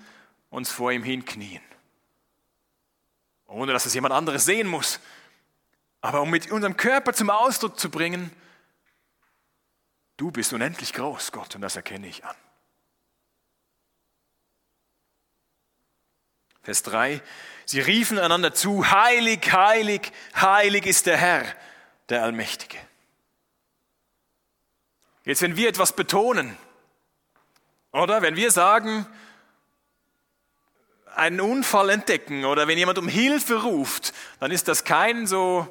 uns 0.50 0.72
vor 0.72 0.92
ihm 0.92 1.04
hinknien? 1.04 1.62
Ohne 3.52 3.74
dass 3.74 3.86
es 3.86 3.94
jemand 3.94 4.14
anderes 4.14 4.46
sehen 4.46 4.68
muss. 4.68 5.00
Aber 6.02 6.22
um 6.22 6.30
mit 6.30 6.52
unserem 6.52 6.78
Körper 6.78 7.14
zum 7.14 7.30
Ausdruck 7.30 7.80
zu 7.80 7.90
bringen, 7.90 8.32
du 10.18 10.32
bist 10.32 10.54
unendlich 10.54 10.94
groß, 10.94 11.32
Gott, 11.32 11.56
und 11.56 11.62
das 11.62 11.76
erkenne 11.76 12.08
ich 12.08 12.26
an. 12.26 12.36
Vers 16.64 16.84
3, 16.84 17.22
sie 17.66 17.80
riefen 17.80 18.20
einander 18.20 18.54
zu, 18.54 18.92
heilig, 18.92 19.52
heilig, 19.52 20.12
heilig 20.36 20.86
ist 20.86 21.08
der 21.08 21.18
Herr, 21.18 21.46
der 22.10 22.24
Allmächtige. 22.24 22.78
Jetzt, 25.24 25.42
wenn 25.42 25.56
wir 25.56 25.70
etwas 25.70 25.96
betonen, 25.96 26.58
oder 27.92 28.22
wenn 28.22 28.36
wir 28.36 28.52
sagen, 28.52 29.06
einen 31.16 31.42
Unfall 31.42 31.90
entdecken 31.90 32.46
oder 32.46 32.68
wenn 32.68 32.78
jemand 32.78 32.98
um 32.98 33.08
Hilfe 33.08 33.62
ruft, 33.64 34.14
dann 34.40 34.52
ist 34.52 34.68
das 34.68 34.84
kein 34.84 35.28
so 35.28 35.68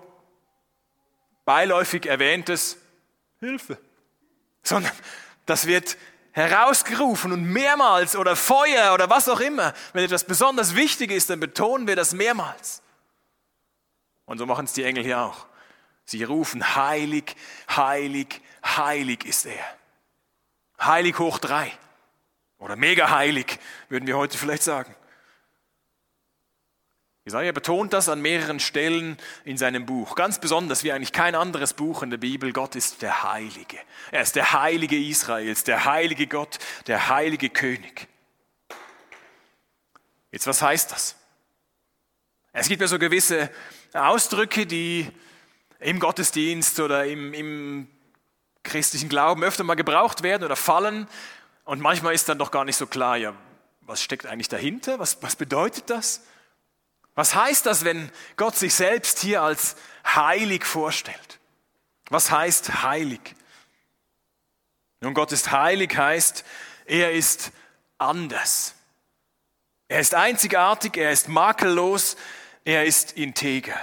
beiläufig 1.44 2.06
erwähntes 2.06 2.76
Hilfe, 3.40 3.78
sondern 4.62 4.92
das 5.47 5.66
wird 5.66 5.97
herausgerufen 6.32 7.32
und 7.32 7.44
mehrmals 7.44 8.14
oder 8.14 8.37
Feuer 8.37 8.94
oder 8.94 9.11
was 9.11 9.28
auch 9.28 9.40
immer. 9.40 9.75
Wenn 9.92 10.04
etwas 10.04 10.25
besonders 10.25 10.75
wichtig 10.75 11.11
ist, 11.11 11.30
dann 11.30 11.40
betonen 11.40 11.87
wir 11.87 11.97
das 11.97 12.12
mehrmals. 12.12 12.82
Und 14.26 14.38
so 14.38 14.47
machen 14.47 14.64
es 14.64 14.73
die 14.73 14.85
Engel 14.85 15.02
hier 15.02 15.20
auch. 15.20 15.47
Sie 16.04 16.23
rufen, 16.23 16.76
heilig, 16.76 17.35
heilig, 17.68 18.40
heilig 18.64 19.25
ist 19.25 19.47
er. 19.47 19.64
Heilig 20.80 21.18
hoch 21.18 21.38
drei. 21.38 21.73
Oder 22.59 22.76
mega 22.76 23.11
heilig, 23.11 23.59
würden 23.88 24.06
wir 24.06 24.16
heute 24.16 24.38
vielleicht 24.38 24.62
sagen. 24.62 24.94
Jesaja 27.30 27.52
betont 27.52 27.92
das 27.92 28.08
an 28.08 28.20
mehreren 28.20 28.58
Stellen 28.58 29.16
in 29.44 29.56
seinem 29.56 29.87
Buch. 29.87 30.16
Ganz 30.16 30.40
besonders 30.40 30.82
wie 30.82 30.90
eigentlich 30.90 31.12
kein 31.12 31.37
anderes 31.37 31.75
Buch 31.75 32.02
in 32.02 32.10
der 32.10 32.16
Bibel. 32.16 32.52
Gott 32.52 32.75
ist 32.75 33.02
der 33.02 33.22
Heilige. 33.22 33.78
Er 34.10 34.22
ist 34.22 34.34
der 34.34 34.52
Heilige 34.52 34.99
Israels, 34.99 35.62
der 35.62 35.84
heilige 35.84 36.26
Gott, 36.26 36.58
der 36.88 37.08
heilige 37.08 37.49
König. 37.49 38.08
Jetzt, 40.32 40.49
was 40.49 40.60
heißt 40.60 40.90
das? 40.90 41.14
Es 42.52 42.66
gibt 42.66 42.82
ja 42.82 42.88
so 42.88 42.99
gewisse 42.99 43.49
Ausdrücke, 43.92 44.66
die 44.66 45.08
im 45.78 46.00
Gottesdienst 46.00 46.80
oder 46.80 47.04
im, 47.04 47.32
im 47.32 47.88
christlichen 48.64 49.08
Glauben 49.08 49.44
öfter 49.44 49.62
mal 49.62 49.76
gebraucht 49.76 50.25
werden 50.25 50.42
oder 50.42 50.56
fallen. 50.56 51.06
Und 51.64 51.80
manchmal 51.80 52.12
ist 52.12 52.28
dann 52.28 52.38
doch 52.40 52.50
gar 52.50 52.64
nicht 52.64 52.76
so 52.76 52.88
klar, 52.88 53.16
ja, 53.16 53.34
was 53.82 54.02
steckt 54.02 54.26
eigentlich 54.26 54.49
dahinter? 54.49 54.99
Was, 54.99 55.22
was 55.22 55.37
bedeutet 55.37 55.90
das? 55.90 56.25
Was 57.14 57.35
heißt 57.35 57.67
das, 57.67 57.85
wenn 57.85 58.11
Gott 58.37 58.57
sich 58.57 58.75
selbst 58.75 59.19
hier 59.19 59.43
als 59.43 59.76
heilig 60.07 60.64
vorstellt? 60.64 61.38
Was 62.09 62.31
heißt 62.31 62.83
heilig? 62.83 63.21
Nun, 65.00 65.14
Gott 65.14 65.33
ist 65.33 65.50
heilig 65.50 65.97
heißt, 65.97 66.45
er 66.85 67.12
ist 67.12 67.52
anders. 67.99 68.75
Er 69.88 70.00
ist 70.00 70.14
einzigartig, 70.14 70.97
er 70.97 71.11
ist 71.11 71.29
makellos, 71.29 72.17
er 72.64 72.85
ist 72.85 73.12
integer. 73.12 73.79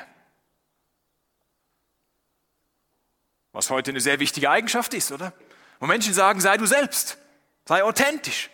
Was 3.52 3.70
heute 3.70 3.92
eine 3.92 4.02
sehr 4.02 4.20
wichtige 4.20 4.50
Eigenschaft 4.50 4.94
ist, 4.94 5.12
oder? 5.12 5.34
Wo 5.80 5.88
Menschen 5.88 6.14
sagen, 6.14 6.40
sei 6.40 6.58
du 6.58 6.66
selbst, 6.66 7.18
sei 7.66 7.84
authentisch. 7.84 8.50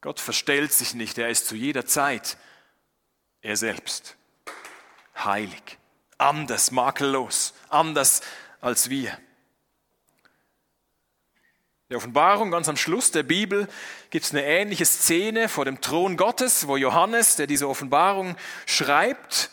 Gott 0.00 0.20
verstellt 0.20 0.72
sich 0.72 0.94
nicht, 0.94 1.18
er 1.18 1.28
ist 1.28 1.46
zu 1.46 1.54
jeder 1.54 1.86
Zeit 1.86 2.36
er 3.46 3.56
selbst. 3.56 4.16
Heilig, 5.16 5.78
anders, 6.18 6.72
makellos, 6.72 7.54
anders 7.68 8.20
als 8.60 8.90
wir. 8.90 9.16
Der 11.88 11.98
Offenbarung, 11.98 12.50
ganz 12.50 12.68
am 12.68 12.76
Schluss 12.76 13.12
der 13.12 13.22
Bibel, 13.22 13.68
gibt 14.10 14.24
es 14.24 14.32
eine 14.32 14.44
ähnliche 14.44 14.84
Szene 14.84 15.48
vor 15.48 15.64
dem 15.64 15.80
Thron 15.80 16.16
Gottes, 16.16 16.66
wo 16.66 16.76
Johannes, 16.76 17.36
der 17.36 17.46
diese 17.46 17.68
Offenbarung 17.68 18.36
schreibt, 18.66 19.50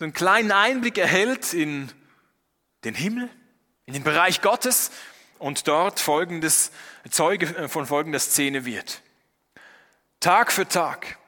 einen 0.00 0.12
kleinen 0.12 0.50
Einblick 0.50 0.98
erhält 0.98 1.54
in 1.54 1.92
den 2.82 2.94
Himmel, 2.94 3.28
in 3.86 3.94
den 3.94 4.02
Bereich 4.02 4.42
Gottes 4.42 4.90
und 5.38 5.68
dort 5.68 6.00
folgendes, 6.00 6.72
Zeuge 7.08 7.68
von 7.68 7.86
folgender 7.86 8.18
Szene 8.18 8.64
wird. 8.64 9.00
Tag 10.20 10.50
für 10.50 10.66
Tag 10.66 11.18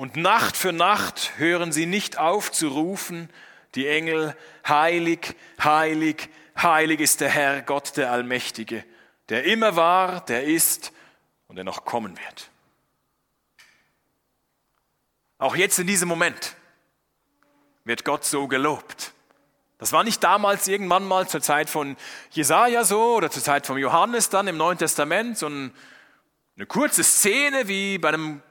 und 0.00 0.16
Nacht 0.16 0.56
für 0.56 0.72
Nacht 0.72 1.32
hören 1.36 1.72
sie 1.72 1.84
nicht 1.84 2.16
auf 2.16 2.50
zu 2.50 2.68
rufen, 2.68 3.28
die 3.74 3.86
Engel, 3.86 4.34
heilig, 4.66 5.36
heilig, 5.62 6.30
heilig 6.56 7.00
ist 7.00 7.20
der 7.20 7.28
Herr, 7.28 7.60
Gott 7.60 7.98
der 7.98 8.10
Allmächtige, 8.10 8.82
der 9.28 9.44
immer 9.44 9.76
war, 9.76 10.24
der 10.24 10.44
ist 10.44 10.92
und 11.48 11.56
der 11.56 11.66
noch 11.66 11.84
kommen 11.84 12.16
wird. 12.16 12.50
Auch 15.36 15.54
jetzt 15.54 15.78
in 15.78 15.86
diesem 15.86 16.08
Moment 16.08 16.56
wird 17.84 18.02
Gott 18.06 18.24
so 18.24 18.48
gelobt. 18.48 19.12
Das 19.76 19.92
war 19.92 20.02
nicht 20.02 20.24
damals 20.24 20.66
irgendwann 20.66 21.04
mal 21.04 21.28
zur 21.28 21.42
Zeit 21.42 21.68
von 21.68 21.94
Jesaja 22.30 22.84
so 22.84 23.16
oder 23.16 23.30
zur 23.30 23.42
Zeit 23.42 23.66
von 23.66 23.76
Johannes 23.76 24.30
dann 24.30 24.48
im 24.48 24.56
Neuen 24.56 24.78
Testament, 24.78 25.36
sondern 25.36 25.74
eine 26.56 26.64
kurze 26.64 27.04
Szene 27.04 27.68
wie 27.68 27.98
bei 27.98 28.08
einem 28.08 28.42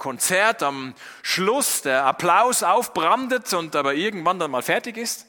Konzert 0.00 0.64
am 0.64 0.94
Schluss 1.22 1.82
der 1.82 2.04
Applaus 2.04 2.64
aufbrandet 2.64 3.52
und 3.52 3.76
aber 3.76 3.94
irgendwann 3.94 4.40
dann 4.40 4.50
mal 4.50 4.62
fertig 4.62 4.96
ist. 4.96 5.26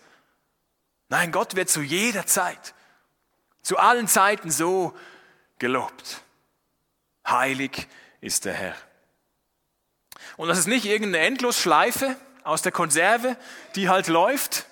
Nein, 1.09 1.31
Gott 1.31 1.55
wird 1.55 1.69
zu 1.69 1.81
jeder 1.81 2.25
Zeit, 2.25 2.73
zu 3.61 3.77
allen 3.77 4.07
Zeiten 4.07 4.49
so 4.49 4.97
gelobt. 5.59 6.23
Heilig 7.27 7.87
ist 8.21 8.45
der 8.45 8.53
Herr. 8.53 8.75
Und 10.37 10.47
das 10.47 10.57
ist 10.57 10.67
nicht 10.67 10.85
irgendeine 10.85 11.25
Endlosschleife 11.25 12.15
aus 12.43 12.63
der 12.63 12.71
Konserve, 12.71 13.37
die 13.75 13.89
halt 13.89 14.07
läuft, 14.07 14.65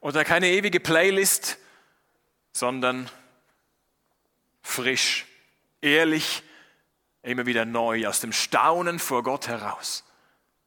oder 0.00 0.24
keine 0.24 0.48
ewige 0.50 0.78
Playlist, 0.78 1.56
sondern 2.52 3.10
frisch, 4.62 5.26
ehrlich, 5.80 6.42
immer 7.26 7.46
wieder 7.46 7.64
neu 7.64 8.06
aus 8.06 8.20
dem 8.20 8.32
Staunen 8.32 8.98
vor 8.98 9.22
Gott 9.22 9.48
heraus. 9.48 10.04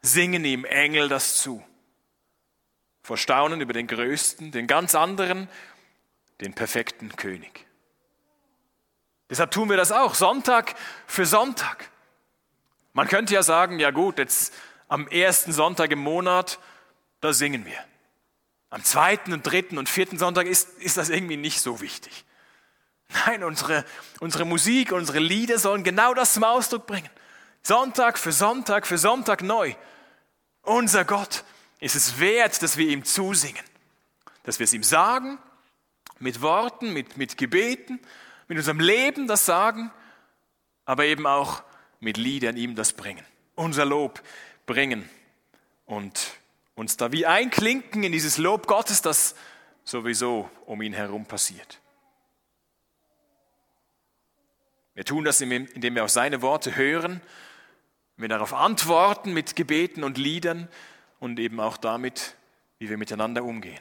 singen 0.01 0.45
ihm 0.45 0.65
Engel 0.65 1.09
das 1.09 1.37
zu. 1.37 1.63
Vor 3.01 3.17
Staunen 3.17 3.61
über 3.61 3.73
den 3.73 3.87
Größten, 3.87 4.51
den 4.51 4.67
ganz 4.67 4.95
anderen, 4.95 5.49
den 6.41 6.53
perfekten 6.53 7.15
König. 7.15 7.65
Deshalb 9.29 9.51
tun 9.51 9.69
wir 9.69 9.77
das 9.77 9.91
auch, 9.91 10.15
Sonntag 10.15 10.75
für 11.05 11.25
Sonntag. 11.25 11.89
Man 12.93 13.07
könnte 13.07 13.33
ja 13.33 13.43
sagen, 13.43 13.79
ja 13.79 13.91
gut, 13.91 14.17
jetzt 14.17 14.53
am 14.87 15.07
ersten 15.07 15.51
Sonntag 15.51 15.91
im 15.91 15.99
Monat, 15.99 16.59
da 17.21 17.33
singen 17.33 17.65
wir. 17.65 17.77
Am 18.69 18.83
zweiten 18.83 19.33
und 19.33 19.43
dritten 19.43 19.77
und 19.77 19.89
vierten 19.89 20.17
Sonntag 20.17 20.47
ist, 20.47 20.69
ist 20.79 20.97
das 20.97 21.09
irgendwie 21.09 21.37
nicht 21.37 21.61
so 21.61 21.81
wichtig. 21.81 22.25
Nein, 23.09 23.43
unsere, 23.43 23.85
unsere 24.19 24.45
Musik, 24.45 24.91
unsere 24.91 25.19
Lieder 25.19 25.57
sollen 25.57 25.83
genau 25.83 26.13
das 26.13 26.33
zum 26.33 26.43
Ausdruck 26.43 26.85
bringen. 26.85 27.09
Sonntag 27.63 28.17
für 28.17 28.31
Sonntag 28.31 28.87
für 28.87 28.97
Sonntag 28.97 29.41
neu. 29.41 29.73
Unser 30.61 31.05
Gott 31.05 31.43
ist 31.79 31.95
es 31.95 32.19
wert, 32.19 32.61
dass 32.61 32.77
wir 32.77 32.87
ihm 32.87 33.03
zusingen. 33.03 33.63
Dass 34.43 34.59
wir 34.59 34.65
es 34.65 34.73
ihm 34.73 34.83
sagen, 34.83 35.39
mit 36.19 36.41
Worten, 36.41 36.93
mit, 36.93 37.17
mit 37.17 37.37
Gebeten, 37.37 37.99
mit 38.47 38.57
unserem 38.57 38.79
Leben 38.79 39.27
das 39.27 39.45
sagen, 39.45 39.91
aber 40.85 41.05
eben 41.05 41.25
auch 41.25 41.63
mit 41.99 42.17
Liedern 42.17 42.57
ihm 42.57 42.75
das 42.75 42.93
bringen. 42.93 43.25
Unser 43.55 43.85
Lob 43.85 44.21
bringen 44.65 45.09
und 45.85 46.39
uns 46.75 46.97
da 46.97 47.11
wie 47.11 47.25
einklinken 47.25 48.03
in 48.03 48.11
dieses 48.11 48.37
Lob 48.37 48.67
Gottes, 48.67 49.01
das 49.01 49.35
sowieso 49.83 50.49
um 50.65 50.81
ihn 50.81 50.93
herum 50.93 51.25
passiert. 51.25 51.79
Wir 54.99 55.05
tun 55.05 55.23
das, 55.23 55.39
indem 55.39 55.95
wir 55.95 56.03
auch 56.03 56.09
seine 56.09 56.41
Worte 56.41 56.75
hören, 56.75 57.21
wir 58.17 58.27
darauf 58.27 58.53
antworten 58.53 59.31
mit 59.31 59.55
Gebeten 59.55 60.03
und 60.03 60.17
Liedern 60.17 60.67
und 61.21 61.39
eben 61.39 61.61
auch 61.61 61.77
damit, 61.77 62.35
wie 62.79 62.89
wir 62.89 62.97
miteinander 62.97 63.45
umgehen. 63.45 63.79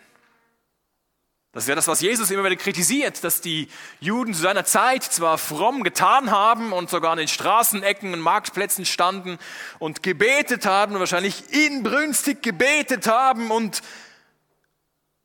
Das 1.51 1.67
wäre 1.67 1.75
das, 1.75 1.89
was 1.89 2.03
Jesus 2.03 2.31
immer 2.31 2.45
wieder 2.45 2.55
kritisiert, 2.55 3.25
dass 3.25 3.41
die 3.41 3.67
Juden 3.99 4.33
zu 4.33 4.43
seiner 4.43 4.65
Zeit 4.65 5.03
zwar 5.03 5.39
fromm 5.39 5.83
getan 5.83 6.31
haben 6.31 6.73
und 6.73 6.89
sogar 6.89 7.11
an 7.11 7.19
den 7.19 7.27
Straßenecken 7.27 8.13
und 8.13 8.21
Marktplätzen 8.21 8.87
standen 8.87 9.39
und 9.81 10.05
gebetet 10.05 10.67
haben, 10.67 10.93
und 10.95 11.01
wahrscheinlich 11.01 11.53
inbrünstig 11.53 12.43
gebetet 12.43 13.09
haben 13.09 13.51
und 13.51 13.83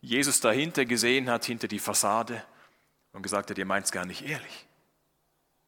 Jesus 0.02 0.40
dahinter 0.40 0.86
gesehen 0.86 1.30
hat, 1.30 1.46
hinter 1.46 1.68
die 1.68 1.78
Fassade 1.78 2.44
und 3.12 3.22
gesagt 3.22 3.52
hat, 3.52 3.60
ihr 3.60 3.66
meint 3.68 3.86
es 3.86 3.92
gar 3.92 4.08
nicht 4.08 4.24
ehrlich. 4.28 4.66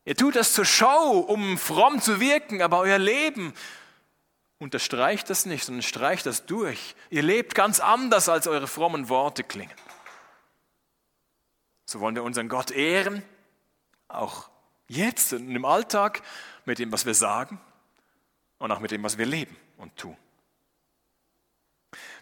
Ihr 0.05 0.15
tut 0.15 0.35
das 0.35 0.53
zur 0.53 0.65
Show, 0.65 1.25
um 1.27 1.57
fromm 1.57 1.99
zu 1.99 2.19
wirken, 2.19 2.61
aber 2.61 2.79
euer 2.79 2.99
Leben 2.99 3.53
unterstreicht 4.59 5.29
das 5.29 5.45
nicht, 5.45 5.65
sondern 5.65 5.81
streicht 5.81 6.27
das 6.27 6.45
durch. 6.45 6.95
Ihr 7.09 7.23
lebt 7.23 7.55
ganz 7.55 7.79
anders, 7.79 8.29
als 8.29 8.47
eure 8.47 8.67
frommen 8.67 9.09
Worte 9.09 9.43
klingen. 9.43 9.73
So 11.85 11.99
wollen 11.99 12.15
wir 12.15 12.23
unseren 12.23 12.49
Gott 12.49 12.71
ehren, 12.71 13.23
auch 14.07 14.49
jetzt 14.87 15.33
und 15.33 15.53
im 15.53 15.65
Alltag, 15.65 16.21
mit 16.65 16.79
dem, 16.79 16.91
was 16.91 17.05
wir 17.05 17.13
sagen 17.13 17.59
und 18.59 18.71
auch 18.71 18.79
mit 18.79 18.91
dem, 18.91 19.03
was 19.03 19.17
wir 19.17 19.25
leben 19.25 19.55
und 19.77 19.95
tun. 19.97 20.17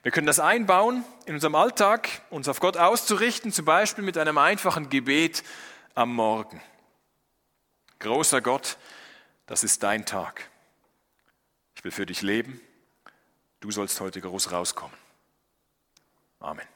Wir 0.04 0.12
können 0.12 0.28
das 0.28 0.40
einbauen 0.40 1.06
in 1.25 1.36
unserem 1.36 1.56
Alltag, 1.56 2.10
uns 2.30 2.50
auf 2.50 2.60
Gott 2.60 2.75
auszurichten, 2.78 3.52
zum 3.52 3.66
Beispiel 3.66 4.04
mit 4.04 4.18
einem 4.18 4.38
einfachen 4.38 4.90
Gebet 4.90 5.44
am 5.96 6.13
Morgen. 6.13 6.62
Großer 8.04 8.42
Gott, 8.42 8.78
das 9.46 9.64
ist 9.64 9.82
dein 9.82 10.06
Tag. 10.06 10.50
Ich 11.74 11.84
will 11.86 11.92
für 11.92 12.06
dich 12.06 12.22
leben. 12.22 12.60
Du 13.62 13.72
sollst 13.72 14.00
heute 14.02 14.20
groß 14.20 14.52
rauskommen. 14.52 14.96
Amen. 16.42 16.68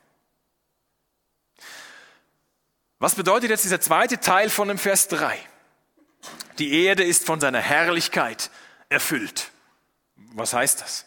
Was 2.99 3.15
bedeutet 3.15 3.49
jetzt 3.49 3.65
dieser 3.65 3.81
zweite 3.81 4.21
Teil 4.21 4.49
von 4.49 4.69
dem 4.69 4.77
Vers 4.77 5.09
3? 5.09 5.37
Die 6.59 6.85
Erde 6.85 7.03
ist 7.03 7.25
von 7.25 7.41
seiner 7.41 7.59
Herrlichkeit 7.59 8.49
erfüllt. 8.87 9.51
Was 10.15 10.53
heißt 10.53 10.79
das? 10.79 11.05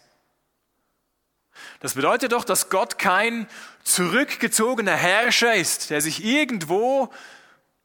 Das 1.81 1.95
bedeutet 1.95 2.33
doch, 2.33 2.45
dass 2.45 2.69
Gott 2.69 2.99
kein 2.99 3.49
zurückgezogener 3.85 4.97
Herrscher 4.97 5.55
ist, 5.55 5.89
der 5.89 6.03
sich 6.03 6.23
irgendwo 6.23 7.11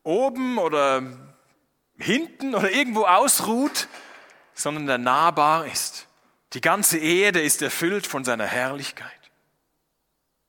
oben 0.03 0.57
oder 0.57 1.34
hinten 1.97 2.55
oder 2.55 2.71
irgendwo 2.71 3.05
ausruht, 3.05 3.87
sondern 4.53 4.87
der 4.87 4.97
nahbar 4.97 5.67
ist. 5.67 6.07
Die 6.53 6.61
ganze 6.61 6.97
Erde 6.97 7.41
ist 7.41 7.61
erfüllt 7.61 8.07
von 8.07 8.23
seiner 8.23 8.45
Herrlichkeit. 8.45 9.11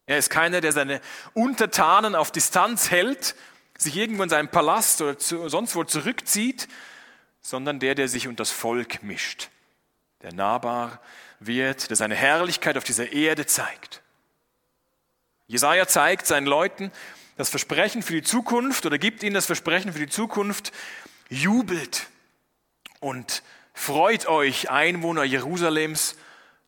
Er 0.07 0.19
ist 0.19 0.31
keiner, 0.31 0.61
der 0.61 0.73
seine 0.73 1.01
Untertanen 1.35 2.15
auf 2.15 2.31
Distanz 2.31 2.91
hält, 2.91 3.35
sich 3.77 3.97
irgendwo 3.97 4.23
in 4.23 4.29
seinem 4.29 4.49
Palast 4.49 5.03
oder 5.03 5.19
zu, 5.19 5.49
sonst 5.49 5.75
wo 5.75 5.85
zurückzieht, 5.85 6.69
sondern 7.41 7.81
der, 7.81 7.95
der 7.95 8.09
sich 8.09 8.29
unter 8.29 8.43
das 8.43 8.51
Volk 8.51 9.03
mischt, 9.03 9.51
der 10.23 10.33
nahbar 10.33 11.01
wird, 11.41 11.91
der 11.91 11.97
seine 11.97 12.15
Herrlichkeit 12.15 12.77
auf 12.77 12.85
dieser 12.85 13.13
Erde 13.13 13.47
zeigt. 13.47 14.03
Jesaja 15.49 15.87
zeigt 15.87 16.27
seinen 16.27 16.47
Leuten 16.47 16.91
das 17.37 17.51
Versprechen 17.51 18.03
für 18.03 18.15
die 18.15 18.23
Zukunft 18.23 18.87
oder 18.87 18.99
gibt 18.99 19.23
ihnen 19.23 19.35
das 19.35 19.47
Versprechen 19.47 19.93
für 19.93 19.99
die 19.99 20.09
Zukunft, 20.09 20.73
jubelt 21.29 22.07
und 23.01 23.43
freut 23.75 24.27
euch, 24.27 24.71
Einwohner 24.71 25.25
Jerusalems, 25.25 26.17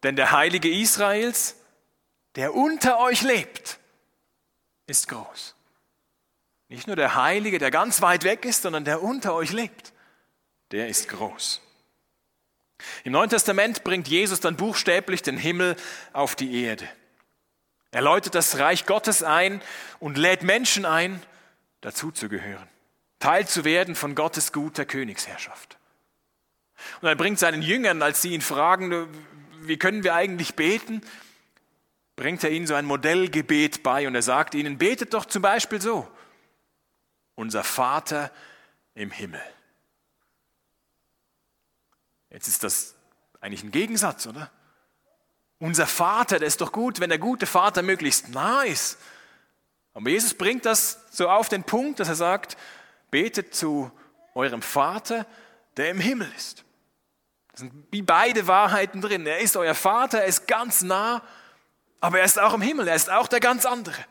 denn 0.03 0.17
der 0.17 0.33
Heilige 0.33 0.71
Israels, 0.71 1.57
der 2.35 2.55
unter 2.55 3.01
euch 3.01 3.23
lebt, 3.23 3.79
ist 4.87 5.09
groß. 5.09 5.55
Nicht 6.69 6.87
nur 6.87 6.97
der 6.97 7.15
Heilige, 7.15 7.59
der 7.59 7.71
ganz 7.71 8.03
weit 8.03 8.25
weg 8.25 8.45
ist, 8.45 8.63
sondern 8.63 8.85
der 8.85 9.03
unter 9.03 9.35
euch 9.35 9.53
lebt, 9.53 9.93
der 10.71 10.89
ist 10.89 11.09
groß. 11.09 11.63
Im 13.05 13.13
Neuen 13.13 13.31
Testament 13.31 13.85
bringt 13.85 14.07
Jesus 14.07 14.41
dann 14.41 14.57
buchstäblich 14.57 15.23
den 15.23 15.37
Himmel 15.37 15.77
auf 16.13 16.37
die 16.37 16.63
Erde. 16.63 16.89
Er 17.91 18.03
läutet 18.03 18.35
das 18.35 18.59
Reich 18.59 18.87
Gottes 18.87 19.23
ein 19.23 19.63
und 19.99 20.19
lädt 20.19 20.43
Menschen 20.43 20.85
ein, 20.85 21.23
dazuzugehören, 21.81 22.69
Teil 23.19 23.47
zu 23.47 23.65
werden 23.65 23.95
von 23.95 24.15
Gottes 24.15 24.53
guter 24.53 24.85
Königsherrschaft. 24.85 25.79
Und 27.01 27.09
er 27.09 27.17
bringt 27.17 27.39
seinen 27.39 27.63
Jüngern, 27.63 28.03
als 28.03 28.23
sie 28.23 28.33
ihn 28.33 28.41
fragen, 28.41 29.09
wie 29.63 29.77
können 29.77 30.05
wir 30.05 30.15
eigentlich 30.15 30.55
beten, 30.55 31.03
bringt 32.17 32.43
er 32.45 32.51
ihnen 32.51 32.67
so 32.67 32.75
ein 32.75 32.85
Modellgebet 32.85 33.83
bei 33.83 34.07
und 34.07 34.15
er 34.15 34.23
sagt 34.23 34.55
ihnen, 34.55 34.79
betet 34.79 35.15
doch 35.15 35.25
zum 35.25 35.43
Beispiel 35.43 35.81
so, 35.81 36.09
unser 37.35 37.65
Vater 37.65 38.33
im 38.95 39.11
Himmel. 39.11 39.43
Jetzt 42.31 42.49
ist 42.49 42.65
das 42.65 42.95
eigentlich 43.41 43.63
ein 43.63 43.71
Gegensatz, 43.71 44.27
oder? 44.27 44.51
Unser 45.59 45.87
Vater, 45.87 46.39
der 46.39 46.49
ist 46.49 46.61
doch 46.61 46.73
gut, 46.73 47.01
wenn 47.01 47.11
der 47.11 47.19
gute 47.19 47.47
Vater 47.47 47.83
möglichst 47.83 48.29
nah 48.29 48.63
ist. 48.63 48.99
Aber 49.95 50.11
Jesus 50.11 50.35
bringt 50.35 50.65
das 50.65 51.01
so 51.11 51.29
auf 51.29 51.49
den 51.49 51.65
Punkt, 51.65 52.01
dass 52.01 52.09
er 52.09 52.15
sagt, 52.15 52.57
betet 53.11 53.55
zu 53.55 53.91
eurem 54.35 54.63
Vater, 54.63 55.27
der 55.77 55.91
im 55.91 56.01
Himmel 56.01 56.31
ist. 56.37 56.65
Das 57.53 57.61
sind 57.61 57.73
wie 57.91 58.03
beide 58.03 58.47
Wahrheiten 58.47 59.01
drin. 59.01 59.27
Er 59.27 59.39
ist 59.39 59.57
euer 59.57 59.75
Vater, 59.75 60.21
er 60.21 60.27
ist 60.27 60.47
ganz 60.47 60.83
nah 60.83 61.23
aber 62.01 62.21
er 62.21 62.25
ist 62.25 62.39
auch 62.39 62.55
im 62.55 62.63
Himmel, 62.63 62.89
er 62.89 62.95
ist 62.95 63.11
auch 63.11 63.29
der 63.29 63.41
ganz 63.41 63.67
andere, 63.67 64.05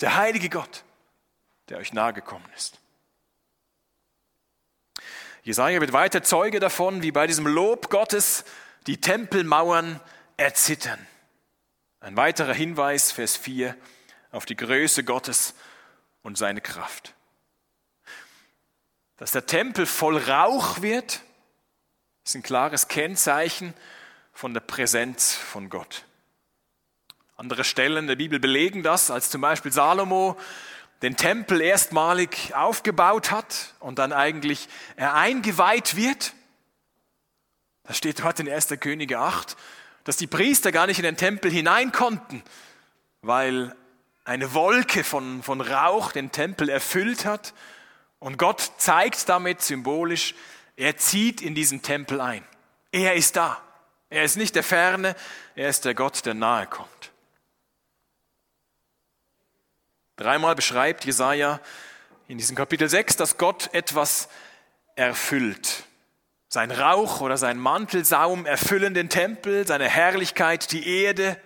der 0.00 0.16
heilige 0.16 0.48
Gott, 0.48 0.84
der 1.68 1.78
euch 1.78 1.92
nahegekommen 1.92 2.48
ist. 2.56 2.78
Jesaja 5.42 5.80
wird 5.80 5.92
weiter 5.92 6.22
Zeuge 6.22 6.60
davon, 6.60 7.02
wie 7.02 7.12
bei 7.12 7.26
diesem 7.26 7.46
Lob 7.46 7.90
Gottes 7.90 8.44
die 8.86 9.00
Tempelmauern 9.00 10.00
erzittern. 10.36 11.06
Ein 12.00 12.16
weiterer 12.16 12.54
Hinweis, 12.54 13.12
Vers 13.12 13.36
4, 13.36 13.76
auf 14.32 14.46
die 14.46 14.56
Größe 14.56 15.04
Gottes 15.04 15.54
und 16.22 16.38
seine 16.38 16.60
Kraft. 16.60 17.14
Dass 19.20 19.32
der 19.32 19.44
Tempel 19.44 19.84
voll 19.84 20.16
Rauch 20.16 20.80
wird, 20.80 21.20
ist 22.24 22.34
ein 22.34 22.42
klares 22.42 22.88
Kennzeichen 22.88 23.74
von 24.32 24.54
der 24.54 24.62
Präsenz 24.62 25.34
von 25.34 25.68
Gott. 25.68 26.06
Andere 27.36 27.64
Stellen 27.64 28.06
der 28.06 28.16
Bibel 28.16 28.40
belegen 28.40 28.82
das, 28.82 29.10
als 29.10 29.28
zum 29.28 29.42
Beispiel 29.42 29.72
Salomo 29.72 30.38
den 31.02 31.18
Tempel 31.18 31.60
erstmalig 31.60 32.54
aufgebaut 32.54 33.30
hat 33.30 33.74
und 33.78 33.98
dann 33.98 34.14
eigentlich 34.14 34.70
er 34.96 35.12
eingeweiht 35.12 35.96
wird. 35.96 36.32
Das 37.82 37.98
steht 37.98 38.20
dort 38.20 38.40
in 38.40 38.48
1. 38.48 38.68
Könige 38.80 39.18
8, 39.18 39.54
dass 40.04 40.16
die 40.16 40.28
Priester 40.28 40.72
gar 40.72 40.86
nicht 40.86 40.98
in 40.98 41.04
den 41.04 41.18
Tempel 41.18 41.50
hinein 41.50 41.92
konnten, 41.92 42.42
weil 43.20 43.76
eine 44.24 44.54
Wolke 44.54 45.04
von, 45.04 45.42
von 45.42 45.60
Rauch 45.60 46.10
den 46.12 46.32
Tempel 46.32 46.70
erfüllt 46.70 47.26
hat. 47.26 47.52
Und 48.20 48.38
Gott 48.38 48.72
zeigt 48.76 49.28
damit 49.28 49.62
symbolisch, 49.62 50.34
er 50.76 50.96
zieht 50.96 51.42
in 51.42 51.54
diesen 51.54 51.82
Tempel 51.82 52.20
ein. 52.20 52.44
Er 52.92 53.14
ist 53.14 53.36
da. 53.36 53.60
Er 54.10 54.24
ist 54.24 54.36
nicht 54.36 54.54
der 54.54 54.62
Ferne, 54.62 55.16
er 55.54 55.68
ist 55.68 55.84
der 55.84 55.94
Gott, 55.94 56.24
der 56.26 56.34
nahe 56.34 56.66
kommt. 56.66 57.12
Dreimal 60.16 60.54
beschreibt 60.54 61.04
Jesaja 61.04 61.60
in 62.28 62.36
diesem 62.36 62.56
Kapitel 62.56 62.88
6, 62.88 63.16
dass 63.16 63.38
Gott 63.38 63.72
etwas 63.72 64.28
erfüllt. 64.96 65.84
Sein 66.48 66.70
Rauch 66.72 67.20
oder 67.20 67.38
sein 67.38 67.58
Mantelsaum 67.58 68.44
erfüllen 68.44 68.92
den 68.92 69.08
Tempel, 69.08 69.66
seine 69.66 69.88
Herrlichkeit 69.88 70.72
die 70.72 70.86
Erde. 70.86 71.40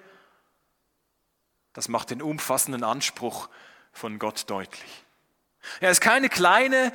Das 1.73 1.89
macht 1.89 2.11
den 2.11 2.23
umfassenden 2.23 2.83
Anspruch 2.83 3.49
von 3.93 4.19
Gott 4.19 4.49
deutlich. 4.49 5.04
Er 5.81 5.91
ist 5.91 6.01
keine 6.01 6.29
kleine 6.29 6.93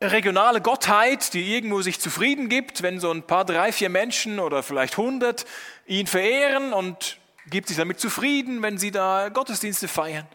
regionale 0.00 0.60
Gottheit, 0.60 1.32
die 1.32 1.54
irgendwo 1.54 1.82
sich 1.82 2.00
zufrieden 2.00 2.48
gibt, 2.48 2.82
wenn 2.82 3.00
so 3.00 3.10
ein 3.10 3.26
paar, 3.26 3.44
drei, 3.44 3.72
vier 3.72 3.88
Menschen 3.88 4.40
oder 4.40 4.62
vielleicht 4.62 4.96
hundert 4.96 5.44
ihn 5.86 6.06
verehren 6.06 6.72
und 6.72 7.18
gibt 7.46 7.68
sich 7.68 7.76
damit 7.76 8.00
zufrieden, 8.00 8.62
wenn 8.62 8.78
sie 8.78 8.90
da 8.90 9.28
Gottesdienste 9.28 9.88
feiern. 9.88 10.26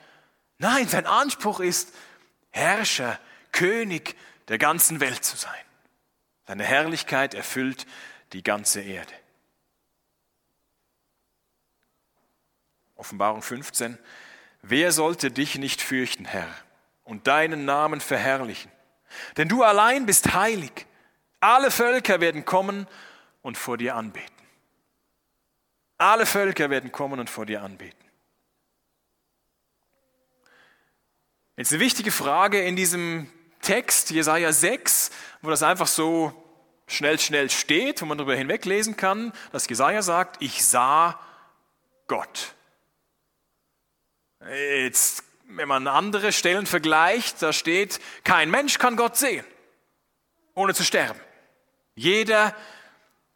Nein, 0.57 0.87
sein 0.87 1.05
Anspruch 1.05 1.59
ist, 1.59 1.93
Herrscher, 2.51 3.19
König 3.51 4.15
der 4.47 4.57
ganzen 4.57 4.99
Welt 4.99 5.23
zu 5.23 5.37
sein. 5.37 5.53
Seine 6.47 6.63
Herrlichkeit 6.63 7.33
erfüllt 7.33 7.85
die 8.33 8.43
ganze 8.43 8.81
Erde. 8.81 9.13
Offenbarung 12.95 13.41
15. 13.41 13.97
Wer 14.63 14.91
sollte 14.91 15.29
dich 15.29 15.55
nicht 15.57 15.81
fürchten, 15.81 16.25
Herr, 16.25 16.47
und 17.07 17.25
deinen 17.25 17.65
Namen 17.65 18.01
verherrlichen? 18.01 18.71
Denn 19.37 19.47
du 19.47 19.63
allein 19.63 20.05
bist 20.05 20.33
heilig. 20.33 20.85
Alle 21.39 21.71
Völker 21.71 22.19
werden 22.19 22.45
kommen 22.45 22.87
und 23.41 23.57
vor 23.57 23.77
dir 23.77 23.95
anbeten. 23.95 24.35
Alle 25.97 26.25
Völker 26.25 26.69
werden 26.69 26.91
kommen 26.91 27.19
und 27.19 27.29
vor 27.29 27.45
dir 27.45 27.63
anbeten. 27.63 27.97
Jetzt 31.55 31.71
eine 31.71 31.79
wichtige 31.79 32.11
Frage 32.11 32.61
in 32.61 32.75
diesem 32.75 33.31
Text, 33.61 34.11
Jesaja 34.11 34.51
6, 34.51 35.09
wo 35.41 35.49
das 35.49 35.63
einfach 35.63 35.87
so 35.87 36.31
schnell, 36.87 37.19
schnell 37.19 37.49
steht, 37.49 38.01
wo 38.01 38.05
man 38.05 38.17
darüber 38.17 38.35
hinweglesen 38.35 38.95
kann, 38.95 39.33
dass 39.51 39.67
Jesaja 39.67 40.01
sagt, 40.01 40.41
ich 40.41 40.63
sah 40.63 41.19
Gott. 42.07 42.53
Jetzt 44.49 45.23
wenn 45.47 45.67
man 45.67 45.87
andere 45.87 46.31
Stellen 46.33 46.65
vergleicht, 46.65 47.41
da 47.41 47.53
steht, 47.53 47.99
kein 48.23 48.51
Mensch 48.51 48.77
kann 48.77 48.97
Gott 48.97 49.17
sehen, 49.17 49.45
ohne 50.53 50.73
zu 50.73 50.83
sterben. 50.83 51.19
Jeder, 51.95 52.55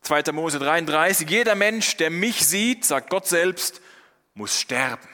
2. 0.01 0.31
Mose 0.33 0.59
33, 0.59 1.29
jeder 1.29 1.55
Mensch, 1.55 1.97
der 1.97 2.09
mich 2.09 2.45
sieht, 2.45 2.85
sagt 2.85 3.09
Gott 3.09 3.27
selbst, 3.27 3.81
muss 4.33 4.59
sterben. 4.59 5.07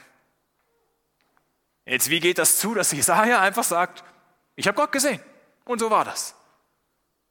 Jetzt, 1.86 2.10
wie 2.10 2.20
geht 2.20 2.38
das 2.38 2.58
zu, 2.58 2.74
dass 2.74 2.92
Jesaja 2.92 3.40
einfach 3.40 3.64
sagt, 3.64 4.04
ich 4.56 4.66
habe 4.66 4.76
Gott 4.76 4.92
gesehen 4.92 5.20
und 5.64 5.78
so 5.78 5.90
war 5.90 6.04
das? 6.04 6.34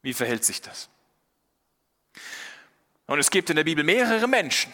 Wie 0.02 0.14
verhält 0.14 0.46
sich 0.46 0.62
das? 0.62 0.90
Und 3.06 3.20
es 3.20 3.30
gibt 3.30 3.50
in 3.50 3.56
der 3.56 3.64
Bibel 3.64 3.84
mehrere 3.84 4.28
Menschen, 4.28 4.74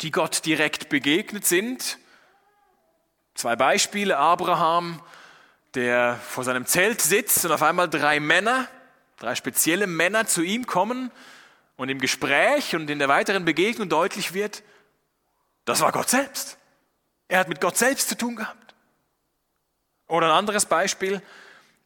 die 0.00 0.10
Gott 0.10 0.44
direkt 0.44 0.88
begegnet 0.88 1.46
sind 1.46 1.98
Zwei 3.42 3.56
Beispiele. 3.56 4.18
Abraham, 4.18 5.02
der 5.74 6.14
vor 6.14 6.44
seinem 6.44 6.64
Zelt 6.64 7.02
sitzt 7.02 7.44
und 7.44 7.50
auf 7.50 7.64
einmal 7.64 7.90
drei 7.90 8.20
Männer, 8.20 8.68
drei 9.18 9.34
spezielle 9.34 9.88
Männer 9.88 10.28
zu 10.28 10.42
ihm 10.42 10.64
kommen 10.64 11.10
und 11.74 11.88
im 11.88 11.98
Gespräch 11.98 12.76
und 12.76 12.88
in 12.88 13.00
der 13.00 13.08
weiteren 13.08 13.44
Begegnung 13.44 13.88
deutlich 13.88 14.32
wird, 14.32 14.62
das 15.64 15.80
war 15.80 15.90
Gott 15.90 16.08
selbst. 16.08 16.56
Er 17.26 17.40
hat 17.40 17.48
mit 17.48 17.60
Gott 17.60 17.76
selbst 17.76 18.10
zu 18.10 18.16
tun 18.16 18.36
gehabt. 18.36 18.76
Oder 20.06 20.28
ein 20.28 20.38
anderes 20.38 20.66
Beispiel, 20.66 21.20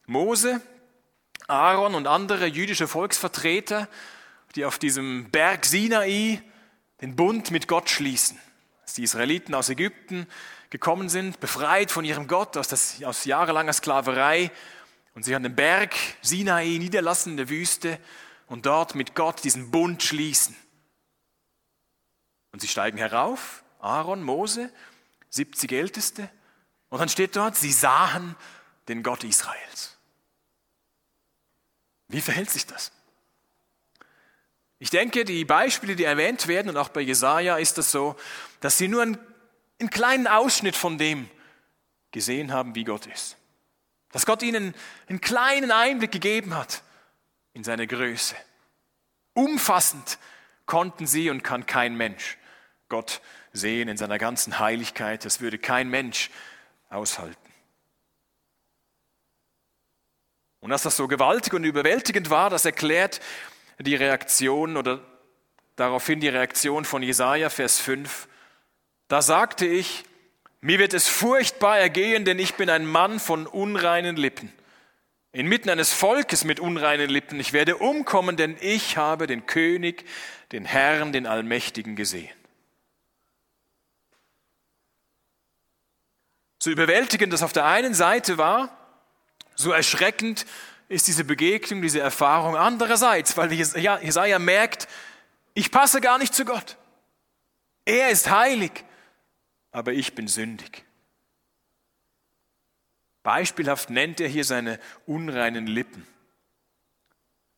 Mose, 0.05 0.61
Aaron 1.47 1.95
und 1.95 2.05
andere 2.05 2.45
jüdische 2.45 2.87
Volksvertreter, 2.87 3.87
die 4.53 4.63
auf 4.63 4.77
diesem 4.77 5.31
Berg 5.31 5.65
Sinai 5.65 6.39
den 7.01 7.15
Bund 7.15 7.49
mit 7.49 7.67
Gott 7.67 7.89
schließen. 7.89 8.37
die 8.95 9.01
Israeliten 9.01 9.55
aus 9.55 9.69
Ägypten 9.69 10.27
gekommen 10.69 11.09
sind, 11.09 11.39
befreit 11.39 11.91
von 11.91 12.05
ihrem 12.05 12.27
Gott 12.27 12.57
aus, 12.57 12.67
das, 12.67 13.01
aus 13.03 13.25
jahrelanger 13.25 13.73
Sklaverei 13.73 14.51
und 15.13 15.23
sich 15.23 15.35
an 15.35 15.43
den 15.43 15.55
Berg 15.55 15.95
Sinai 16.21 16.77
niederlassen 16.77 17.31
in 17.31 17.37
der 17.37 17.49
Wüste 17.49 17.99
und 18.47 18.65
dort 18.65 18.95
mit 18.95 19.15
Gott 19.15 19.43
diesen 19.43 19.71
Bund 19.71 20.03
schließen. 20.03 20.55
Und 22.51 22.61
sie 22.61 22.67
steigen 22.67 22.97
herauf, 22.97 23.63
Aaron, 23.79 24.23
Mose, 24.23 24.71
70 25.29 25.71
Älteste, 25.71 26.29
und 26.89 26.99
dann 26.99 27.09
steht 27.09 27.35
dort, 27.35 27.57
sie 27.57 27.71
sahen 27.71 28.35
den 28.87 29.03
Gott 29.03 29.23
Israels. 29.23 29.97
Wie 32.07 32.21
verhält 32.21 32.49
sich 32.49 32.65
das? 32.65 32.91
Ich 34.79 34.89
denke, 34.89 35.25
die 35.25 35.43
Beispiele, 35.43 35.95
die 35.95 36.05
erwähnt 36.05 36.47
werden, 36.47 36.69
und 36.69 36.77
auch 36.77 36.89
bei 36.89 37.01
Jesaja 37.01 37.57
ist 37.57 37.77
das 37.77 37.91
so, 37.91 38.15
dass 38.61 38.77
sie 38.77 38.87
nur 38.87 39.01
ein 39.01 39.17
einen 39.79 39.89
kleinen 39.89 40.27
Ausschnitt 40.27 40.75
von 40.75 40.97
dem 40.97 41.29
gesehen 42.11 42.51
haben, 42.51 42.75
wie 42.75 42.83
Gott 42.83 43.05
ist. 43.05 43.37
Dass 44.11 44.25
Gott 44.25 44.41
ihnen 44.41 44.73
einen 45.07 45.21
kleinen 45.21 45.71
Einblick 45.71 46.11
gegeben 46.11 46.55
hat 46.55 46.81
in 47.53 47.63
seine 47.63 47.87
Größe. 47.87 48.35
Umfassend 49.33 50.17
konnten 50.65 51.05
sie 51.05 51.29
und 51.29 51.43
kann 51.43 51.65
kein 51.65 51.95
Mensch 51.95 52.37
Gott 52.89 53.21
sehen 53.53 53.89
in 53.89 53.97
seiner 53.97 54.17
ganzen 54.17 54.59
Heiligkeit. 54.59 55.25
Das 55.25 55.41
würde 55.41 55.57
kein 55.57 55.89
Mensch 55.89 56.29
aushalten. 56.89 57.37
Und 60.59 60.71
dass 60.71 60.83
das 60.83 60.97
so 60.97 61.07
gewaltig 61.07 61.53
und 61.53 61.63
überwältigend 61.63 62.29
war, 62.29 62.49
das 62.49 62.65
erklärt 62.65 63.21
die 63.79 63.95
Reaktion 63.95 64.75
oder 64.75 64.99
daraufhin 65.75 66.19
die 66.19 66.29
Reaktion 66.29 66.83
von 66.83 67.03
Jesaja, 67.03 67.49
Vers 67.49 67.79
5. 67.79 68.27
Da 69.07 69.21
sagte 69.21 69.65
ich, 69.65 70.03
mir 70.59 70.79
wird 70.79 70.93
es 70.93 71.07
furchtbar 71.07 71.77
ergehen, 71.79 72.25
denn 72.25 72.39
ich 72.39 72.55
bin 72.55 72.69
ein 72.69 72.85
Mann 72.85 73.19
von 73.19 73.47
unreinen 73.47 74.17
Lippen. 74.17 74.51
Inmitten 75.31 75.69
eines 75.69 75.93
Volkes 75.93 76.43
mit 76.43 76.59
unreinen 76.59 77.09
Lippen. 77.09 77.39
Ich 77.39 77.53
werde 77.53 77.77
umkommen, 77.77 78.37
denn 78.37 78.57
ich 78.59 78.97
habe 78.97 79.27
den 79.27 79.45
König, 79.45 80.05
den 80.51 80.65
Herrn, 80.65 81.11
den 81.11 81.27
Allmächtigen 81.27 81.95
gesehen. 81.95 82.33
So 86.59 86.71
überwältigend 86.71 87.31
das 87.31 87.43
auf 87.43 87.53
der 87.53 87.65
einen 87.65 87.93
Seite 87.93 88.37
war, 88.37 88.75
so 89.55 89.71
erschreckend 89.71 90.45
ist 90.89 91.07
diese 91.07 91.23
Begegnung, 91.23 91.81
diese 91.81 91.99
Erfahrung 91.99 92.55
andererseits, 92.55 93.37
weil 93.37 93.51
Jesaja 93.53 94.39
merkt, 94.39 94.87
ich 95.53 95.71
passe 95.71 96.01
gar 96.01 96.17
nicht 96.17 96.33
zu 96.33 96.45
Gott. 96.45 96.77
Er 97.85 98.09
ist 98.09 98.29
heilig 98.29 98.83
aber 99.77 99.93
ich 99.93 100.15
bin 100.15 100.27
sündig. 100.27 100.83
Beispielhaft 103.21 103.89
nennt 103.89 104.19
er 104.19 104.27
hier 104.27 104.43
seine 104.43 104.79
unreinen 105.05 105.67
Lippen. 105.67 106.07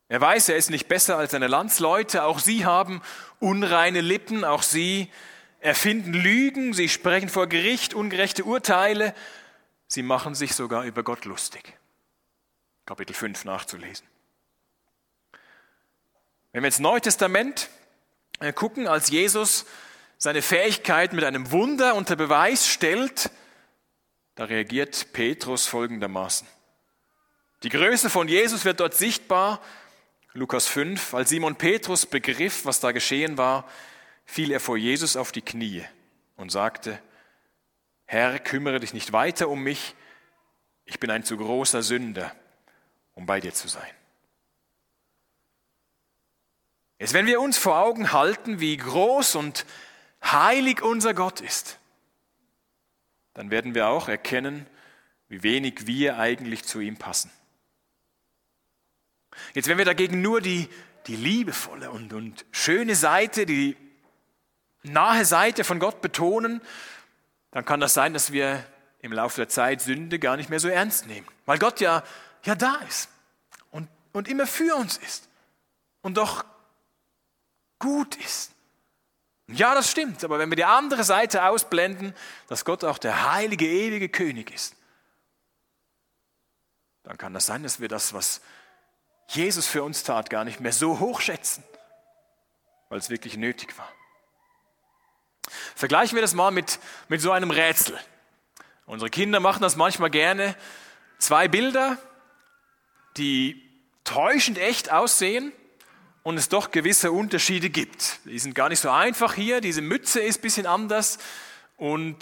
Er 0.10 0.20
weiß, 0.20 0.50
er 0.50 0.58
ist 0.58 0.70
nicht 0.70 0.88
besser 0.88 1.18
als 1.18 1.32
seine 1.32 1.48
Landsleute, 1.48 2.24
auch 2.24 2.40
sie 2.40 2.66
haben 2.66 3.02
unreine 3.40 4.02
Lippen, 4.02 4.44
auch 4.44 4.64
sie 4.64 5.12
erfinden 5.60 6.14
Lügen, 6.14 6.74
sie 6.74 6.90
sprechen 6.90 7.30
vor 7.30 7.48
Gericht 7.48 7.94
ungerechte 7.94 8.44
Urteile, 8.44 9.14
sie 9.88 10.02
machen 10.02 10.36
sich 10.36 10.56
sogar 10.56 10.84
über 10.84 11.04
Gott 11.04 11.26
lustig. 11.26 11.78
Kapitel 12.86 13.14
5 13.14 13.46
nachzulesen. 13.46 14.08
Wenn 16.52 16.64
wir 16.64 16.68
ins 16.68 16.80
Neue 16.80 17.02
Testament 17.02 17.70
äh, 18.40 18.52
gucken, 18.52 18.88
als 18.88 19.12
Jesus 19.12 19.66
seine 20.20 20.42
Fähigkeit 20.42 21.14
mit 21.14 21.24
einem 21.24 21.50
Wunder 21.52 21.96
unter 21.96 22.18
Beweis 22.18 22.68
stellt, 22.68 23.32
da 24.36 24.44
reagiert 24.44 25.14
Petrus 25.14 25.66
folgendermaßen. 25.66 26.46
Die 27.64 27.70
Größe 27.70 28.10
von 28.10 28.28
Jesus 28.28 28.66
wird 28.66 28.82
dort 28.82 28.94
sichtbar. 28.94 29.62
Lukas 30.34 30.68
5, 30.68 31.14
als 31.14 31.30
Simon 31.30 31.56
Petrus 31.56 32.06
begriff, 32.06 32.66
was 32.66 32.82
da 32.82 32.92
geschehen 32.92 33.38
war, 33.38 33.68
fiel 34.26 34.52
er 34.52 34.60
vor 34.60 34.78
Jesus 34.78 35.16
auf 35.16 35.32
die 35.32 35.42
Knie 35.42 35.84
und 36.36 36.52
sagte, 36.52 37.00
Herr, 38.06 38.40
kümmere 38.40 38.80
dich 38.80 38.94
nicht 38.94 39.14
weiter 39.14 39.48
um 39.50 39.64
mich, 39.64 39.96
ich 40.84 41.00
bin 41.00 41.12
ein 41.12 41.24
zu 41.24 41.38
großer 41.38 41.82
Sünder, 41.82 42.36
um 43.14 43.26
bei 43.26 43.40
dir 43.40 43.54
zu 43.54 43.68
sein. 43.68 43.90
Jetzt, 46.98 47.14
wenn 47.14 47.28
wir 47.28 47.40
uns 47.40 47.58
vor 47.58 47.78
Augen 47.80 48.12
halten, 48.12 48.60
wie 48.60 48.76
groß 48.76 49.36
und 49.36 49.66
heilig 50.24 50.82
unser 50.82 51.14
Gott 51.14 51.42
ist, 51.42 51.80
dann 53.34 53.52
werden 53.52 53.76
wir 53.76 53.88
auch 53.88 54.08
erkennen, 54.10 54.66
wie 55.28 55.44
wenig 55.44 55.88
wir 55.88 56.18
eigentlich 56.18 56.64
zu 56.66 56.80
ihm 56.80 56.98
passen. 56.98 57.32
Jetzt, 59.54 59.68
wenn 59.68 59.78
wir 59.78 59.86
dagegen 59.86 60.22
nur 60.22 60.42
die, 60.42 60.68
die 61.08 61.16
liebevolle 61.16 61.92
und, 61.92 62.14
und 62.14 62.46
schöne 62.52 62.96
Seite, 62.96 63.46
die 63.46 63.78
nahe 64.84 65.26
Seite 65.26 65.64
von 65.64 65.80
Gott 65.80 66.02
betonen, 66.02 66.62
dann 67.52 67.66
kann 67.66 67.80
das 67.80 67.94
sein, 67.94 68.14
dass 68.14 68.32
wir 68.32 68.66
im 69.02 69.14
Laufe 69.14 69.38
der 69.38 69.50
Zeit 69.50 69.82
Sünde 69.82 70.20
gar 70.20 70.38
nicht 70.38 70.50
mehr 70.50 70.60
so 70.60 70.68
ernst 70.68 71.08
nehmen. 71.08 71.28
Weil 71.46 71.60
Gott 71.60 71.80
ja, 71.80 72.04
ja 72.44 72.56
da 72.56 72.76
ist 72.88 73.10
und, 73.72 73.88
und 74.14 74.28
immer 74.28 74.46
für 74.46 74.76
uns 74.76 74.98
ist 74.98 75.30
und 76.02 76.18
doch 76.18 76.44
gut 77.80 78.16
ist. 78.18 78.54
Ja, 79.52 79.74
das 79.74 79.90
stimmt, 79.90 80.24
aber 80.24 80.38
wenn 80.38 80.50
wir 80.50 80.56
die 80.56 80.66
andere 80.66 81.04
Seite 81.04 81.46
ausblenden, 81.46 82.14
dass 82.48 82.66
Gott 82.66 82.84
auch 82.84 82.98
der 82.98 83.32
heilige, 83.32 83.66
ewige 83.66 84.10
König 84.10 84.52
ist, 84.52 84.76
dann 87.04 87.18
kann 87.18 87.34
das 87.34 87.48
sein, 87.48 87.64
dass 87.64 87.80
wir 87.80 87.88
das, 87.88 88.14
was 88.14 88.42
Jesus 89.30 89.66
für 89.66 89.84
uns 89.84 90.04
tat, 90.04 90.30
gar 90.30 90.44
nicht 90.44 90.60
mehr 90.60 90.74
so 90.74 91.00
hoch 91.00 91.22
schätzen, 91.22 91.64
weil 92.90 93.00
es 93.00 93.10
wirklich 93.10 93.38
nötig 93.38 93.76
war. 93.78 93.92
Vergleichen 95.76 96.16
wir 96.16 96.22
das 96.22 96.36
mal 96.36 96.52
mit, 96.52 96.80
mit 97.08 97.22
so 97.22 97.32
einem 97.32 97.50
Rätsel. 97.50 98.00
Unsere 98.86 99.10
Kinder 99.10 99.40
machen 99.40 99.62
das 99.62 99.76
manchmal 99.76 100.12
gerne. 100.12 100.56
Zwei 101.18 101.48
Bilder, 101.48 101.98
die 103.18 103.68
täuschend 104.04 104.58
echt 104.60 104.92
aussehen 104.92 105.52
und 106.24 106.38
es 106.38 106.50
doch 106.50 106.72
gewisse 106.72 107.12
Unterschiede 107.12 107.70
gibt. 107.70 108.20
Die 108.26 108.40
sind 108.40 108.56
gar 108.56 108.70
nicht 108.70 108.80
so 108.80 108.90
einfach 108.90 109.34
hier. 109.34 109.62
Diese 109.62 109.82
Mütze 109.82 110.20
ist 110.20 110.40
ein 110.40 110.42
bisschen 110.42 110.66
anders. 110.66 111.18
Und 111.78 112.18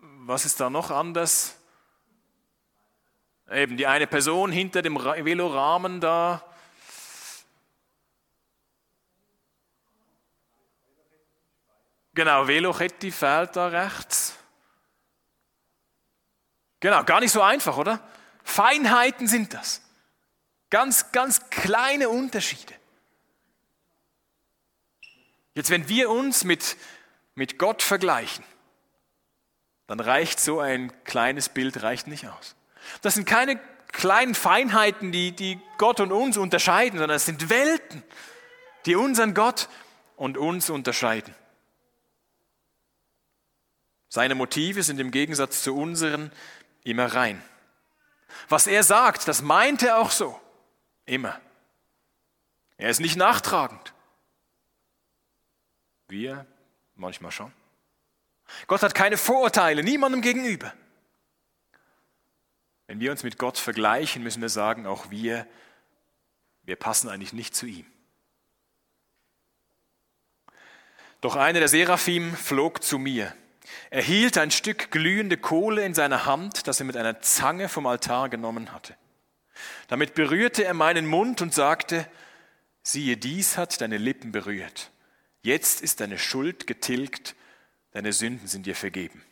was 0.00 0.44
ist 0.44 0.60
da 0.60 0.70
noch 0.70 0.90
anders? 0.90 1.56
Eben 3.50 3.76
die 3.76 3.86
eine 3.86 4.06
Person 4.06 4.52
hinter 4.52 4.82
dem 4.82 4.96
Velorahmen 4.96 6.00
da. 6.00 6.44
Genau, 12.14 12.46
Velochetti 12.46 13.10
fehlt 13.10 13.56
da 13.56 13.66
rechts. 13.68 14.36
Genau, 16.80 17.02
gar 17.02 17.20
nicht 17.20 17.32
so 17.32 17.42
einfach, 17.42 17.76
oder? 17.76 18.00
Feinheiten 18.44 19.26
sind 19.26 19.52
das. 19.52 19.83
Ganz, 20.70 21.12
ganz 21.12 21.50
kleine 21.50 22.08
Unterschiede. 22.08 22.74
Jetzt, 25.54 25.70
wenn 25.70 25.88
wir 25.88 26.10
uns 26.10 26.44
mit, 26.44 26.76
mit 27.34 27.58
Gott 27.58 27.82
vergleichen, 27.82 28.44
dann 29.86 30.00
reicht 30.00 30.40
so 30.40 30.60
ein 30.60 30.92
kleines 31.04 31.48
Bild 31.48 31.82
reicht 31.82 32.06
nicht 32.06 32.26
aus. 32.28 32.56
Das 33.02 33.14
sind 33.14 33.26
keine 33.26 33.60
kleinen 33.92 34.34
Feinheiten, 34.34 35.12
die, 35.12 35.32
die 35.32 35.60
Gott 35.78 36.00
und 36.00 36.10
uns 36.10 36.36
unterscheiden, 36.36 36.98
sondern 36.98 37.16
es 37.16 37.26
sind 37.26 37.48
Welten, 37.48 38.02
die 38.86 38.96
unseren 38.96 39.34
Gott 39.34 39.68
und 40.16 40.36
uns 40.36 40.70
unterscheiden. 40.70 41.34
Seine 44.08 44.34
Motive 44.34 44.82
sind 44.82 45.00
im 45.00 45.10
Gegensatz 45.10 45.62
zu 45.62 45.76
unseren 45.76 46.30
immer 46.82 47.06
rein. 47.06 47.42
Was 48.48 48.66
er 48.66 48.82
sagt, 48.82 49.28
das 49.28 49.42
meint 49.42 49.82
er 49.82 49.98
auch 49.98 50.10
so. 50.10 50.40
Immer. 51.06 51.40
Er 52.76 52.90
ist 52.90 53.00
nicht 53.00 53.16
nachtragend. 53.16 53.92
Wir 56.08 56.46
manchmal 56.96 57.30
schon. 57.30 57.52
Gott 58.66 58.82
hat 58.82 58.94
keine 58.94 59.16
Vorurteile, 59.16 59.82
niemandem 59.82 60.20
gegenüber. 60.20 60.72
Wenn 62.86 63.00
wir 63.00 63.10
uns 63.10 63.22
mit 63.22 63.38
Gott 63.38 63.58
vergleichen, 63.58 64.22
müssen 64.22 64.42
wir 64.42 64.48
sagen, 64.48 64.86
auch 64.86 65.10
wir, 65.10 65.46
wir 66.64 66.76
passen 66.76 67.08
eigentlich 67.08 67.32
nicht 67.32 67.54
zu 67.54 67.66
ihm. 67.66 67.86
Doch 71.20 71.36
einer 71.36 71.58
der 71.58 71.68
Seraphim 71.68 72.36
flog 72.36 72.82
zu 72.82 72.98
mir. 72.98 73.34
Er 73.88 74.02
hielt 74.02 74.36
ein 74.36 74.50
Stück 74.50 74.90
glühende 74.90 75.38
Kohle 75.38 75.84
in 75.84 75.94
seiner 75.94 76.26
Hand, 76.26 76.66
das 76.66 76.80
er 76.80 76.86
mit 76.86 76.98
einer 76.98 77.22
Zange 77.22 77.70
vom 77.70 77.86
Altar 77.86 78.28
genommen 78.28 78.72
hatte. 78.72 78.94
Damit 79.88 80.14
berührte 80.14 80.64
er 80.64 80.74
meinen 80.74 81.06
Mund 81.06 81.42
und 81.42 81.54
sagte, 81.54 82.08
siehe, 82.82 83.16
dies 83.16 83.56
hat 83.56 83.80
deine 83.80 83.98
Lippen 83.98 84.32
berührt. 84.32 84.90
Jetzt 85.42 85.82
ist 85.82 86.00
deine 86.00 86.18
Schuld 86.18 86.66
getilgt, 86.66 87.34
deine 87.92 88.12
Sünden 88.12 88.48
sind 88.48 88.66
dir 88.66 88.76
vergeben. 88.76 89.22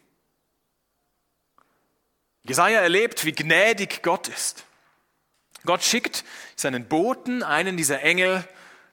Jesaja 2.45 2.81
erlebt, 2.81 3.25
wie 3.25 3.33
gnädig 3.33 4.03
Gott 4.03 4.29
ist. 4.29 4.65
Gott 5.65 5.83
schickt 5.83 6.25
seinen 6.57 6.89
Boten, 6.89 7.43
einen 7.43 7.77
dieser 7.77 8.03
Engel, 8.03 8.47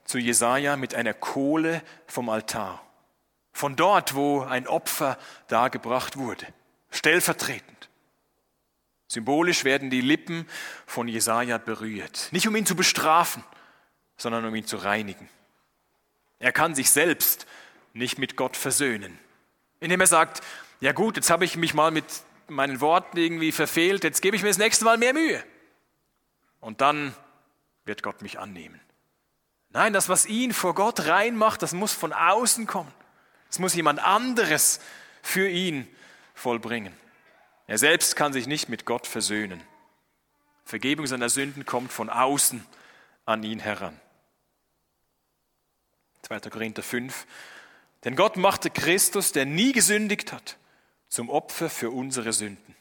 zu 0.04 0.18
Jesaja 0.18 0.76
mit 0.76 0.94
einer 0.94 1.14
Kohle 1.14 1.82
vom 2.06 2.28
Altar. 2.28 2.84
Von 3.52 3.76
dort, 3.76 4.14
wo 4.14 4.42
ein 4.42 4.66
Opfer 4.66 5.18
dargebracht 5.48 6.16
wurde. 6.16 6.46
Stellvertretend. 6.90 7.79
Symbolisch 9.10 9.64
werden 9.64 9.90
die 9.90 10.02
Lippen 10.02 10.46
von 10.86 11.08
Jesaja 11.08 11.58
berührt. 11.58 12.28
Nicht 12.30 12.46
um 12.46 12.54
ihn 12.54 12.64
zu 12.64 12.76
bestrafen, 12.76 13.42
sondern 14.16 14.44
um 14.44 14.54
ihn 14.54 14.66
zu 14.66 14.76
reinigen. 14.76 15.28
Er 16.38 16.52
kann 16.52 16.76
sich 16.76 16.92
selbst 16.92 17.44
nicht 17.92 18.20
mit 18.20 18.36
Gott 18.36 18.56
versöhnen. 18.56 19.18
Indem 19.80 20.00
er 20.00 20.06
sagt, 20.06 20.42
ja 20.78 20.92
gut, 20.92 21.16
jetzt 21.16 21.28
habe 21.28 21.44
ich 21.44 21.56
mich 21.56 21.74
mal 21.74 21.90
mit 21.90 22.04
meinen 22.46 22.80
Worten 22.80 23.16
irgendwie 23.16 23.50
verfehlt, 23.50 24.04
jetzt 24.04 24.22
gebe 24.22 24.36
ich 24.36 24.42
mir 24.42 24.48
das 24.48 24.58
nächste 24.58 24.84
Mal 24.84 24.96
mehr 24.96 25.12
Mühe. 25.12 25.42
Und 26.60 26.80
dann 26.80 27.12
wird 27.84 28.04
Gott 28.04 28.22
mich 28.22 28.38
annehmen. 28.38 28.80
Nein, 29.70 29.92
das, 29.92 30.08
was 30.08 30.24
ihn 30.24 30.52
vor 30.52 30.76
Gott 30.76 31.08
reinmacht, 31.08 31.62
das 31.62 31.72
muss 31.72 31.92
von 31.92 32.12
außen 32.12 32.68
kommen. 32.68 32.92
Es 33.50 33.58
muss 33.58 33.74
jemand 33.74 33.98
anderes 33.98 34.78
für 35.20 35.48
ihn 35.48 35.88
vollbringen. 36.32 36.96
Er 37.70 37.78
selbst 37.78 38.16
kann 38.16 38.32
sich 38.32 38.48
nicht 38.48 38.68
mit 38.68 38.84
Gott 38.84 39.06
versöhnen. 39.06 39.62
Vergebung 40.64 41.06
seiner 41.06 41.28
Sünden 41.28 41.64
kommt 41.64 41.92
von 41.92 42.10
außen 42.10 42.66
an 43.26 43.44
ihn 43.44 43.60
heran. 43.60 43.96
2. 46.22 46.40
Korinther 46.50 46.82
5. 46.82 47.28
Denn 48.02 48.16
Gott 48.16 48.36
machte 48.36 48.70
Christus, 48.70 49.30
der 49.30 49.46
nie 49.46 49.70
gesündigt 49.70 50.32
hat, 50.32 50.58
zum 51.06 51.30
Opfer 51.30 51.70
für 51.70 51.92
unsere 51.92 52.32
Sünden, 52.32 52.74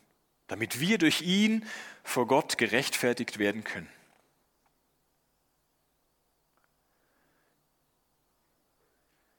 damit 0.47 0.80
wir 0.80 0.97
durch 0.97 1.21
ihn 1.21 1.67
vor 2.04 2.25
Gott 2.25 2.58
gerechtfertigt 2.58 3.38
werden 3.38 3.63
können. 3.63 3.89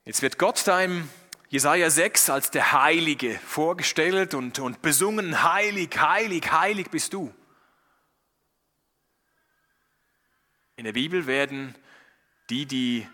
Jetzt 0.04 0.22
wird 0.22 0.38
Gott 0.38 0.64
da 0.64 0.80
im 0.80 1.08
Jesaja 1.50 1.90
6 1.90 2.30
als 2.30 2.52
der 2.52 2.70
Heilige 2.70 3.36
vorgestellt 3.44 4.34
und, 4.34 4.60
und 4.60 4.82
besungen: 4.82 5.42
Heilig, 5.42 6.00
heilig, 6.00 6.52
heilig 6.52 6.90
bist 6.90 7.12
du. 7.12 7.34
In 10.76 10.84
der 10.84 10.92
Bibel 10.92 11.26
werden 11.26 11.74
die, 12.50 12.66
die 12.66 13.08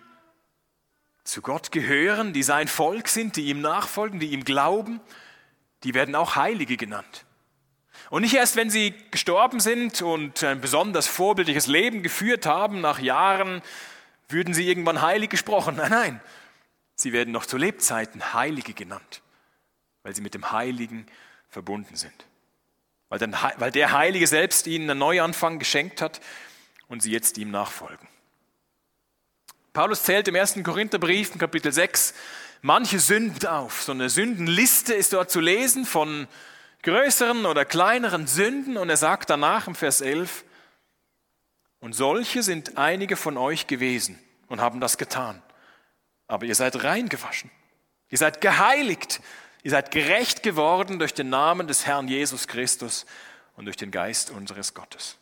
zu 1.24 1.40
Gott 1.40 1.72
gehören, 1.72 2.34
die 2.34 2.42
sein 2.42 2.68
Volk 2.68 3.08
sind, 3.08 3.36
die 3.36 3.46
ihm 3.46 3.62
nachfolgen, 3.62 4.20
die 4.20 4.32
ihm 4.32 4.44
glauben, 4.44 5.00
die 5.82 5.94
werden 5.94 6.14
auch 6.14 6.36
Heilige 6.36 6.76
genannt. 6.76 7.24
Und 8.10 8.20
nicht 8.20 8.34
erst, 8.34 8.54
wenn 8.54 8.68
sie 8.68 8.92
gestorben 9.10 9.60
sind 9.60 10.02
und 10.02 10.44
ein 10.44 10.60
besonders 10.60 11.06
vorbildliches 11.06 11.68
Leben 11.68 12.02
geführt 12.02 12.44
haben, 12.44 12.82
nach 12.82 12.98
Jahren 12.98 13.62
würden 14.28 14.52
sie 14.52 14.68
irgendwann 14.68 15.00
heilig 15.00 15.30
gesprochen. 15.30 15.76
Nein, 15.76 15.90
nein, 15.90 16.20
sie 16.96 17.12
werden 17.12 17.32
noch 17.32 17.46
zu 17.46 17.56
Lebzeiten 17.56 18.34
Heilige 18.34 18.74
genannt, 18.74 19.22
weil 20.02 20.14
sie 20.14 20.22
mit 20.22 20.34
dem 20.34 20.50
Heiligen 20.50 21.06
verbunden 21.48 21.96
sind. 21.96 22.26
Weil, 23.08 23.70
der 23.70 23.92
Heilige 23.92 24.26
selbst 24.26 24.66
ihnen 24.66 24.90
einen 24.90 24.98
Neuanfang 24.98 25.60
geschenkt 25.60 26.02
hat 26.02 26.20
und 26.88 27.02
sie 27.02 27.12
jetzt 27.12 27.38
ihm 27.38 27.52
nachfolgen. 27.52 28.08
Paulus 29.72 30.02
zählt 30.02 30.26
im 30.26 30.34
ersten 30.34 30.64
Korintherbrief, 30.64 31.32
in 31.32 31.38
Kapitel 31.38 31.70
6, 31.70 32.14
manche 32.62 32.98
Sünden 32.98 33.46
auf. 33.46 33.82
So 33.82 33.92
eine 33.92 34.10
Sündenliste 34.10 34.94
ist 34.94 35.12
dort 35.12 35.30
zu 35.30 35.40
lesen 35.40 35.84
von 35.84 36.26
größeren 36.82 37.46
oder 37.46 37.64
kleineren 37.64 38.26
Sünden 38.26 38.76
und 38.76 38.88
er 38.88 38.96
sagt 38.96 39.30
danach 39.30 39.68
im 39.68 39.74
Vers 39.74 40.00
11, 40.00 40.44
und 41.78 41.92
solche 41.92 42.42
sind 42.42 42.78
einige 42.78 43.16
von 43.16 43.36
euch 43.36 43.66
gewesen 43.66 44.18
und 44.48 44.60
haben 44.60 44.80
das 44.80 44.98
getan. 44.98 45.42
Aber 46.28 46.46
ihr 46.46 46.54
seid 46.54 46.82
reingewaschen. 46.82 47.50
Ihr 48.08 48.18
seid 48.18 48.40
geheiligt. 48.40 49.20
Ihr 49.62 49.70
seid 49.70 49.90
gerecht 49.90 50.42
geworden 50.42 50.98
durch 50.98 51.14
den 51.14 51.28
Namen 51.28 51.66
des 51.66 51.86
Herrn 51.86 52.08
Jesus 52.08 52.46
Christus 52.46 53.06
und 53.56 53.64
durch 53.64 53.76
den 53.76 53.90
Geist 53.90 54.30
unseres 54.30 54.74
Gottes. 54.74 55.16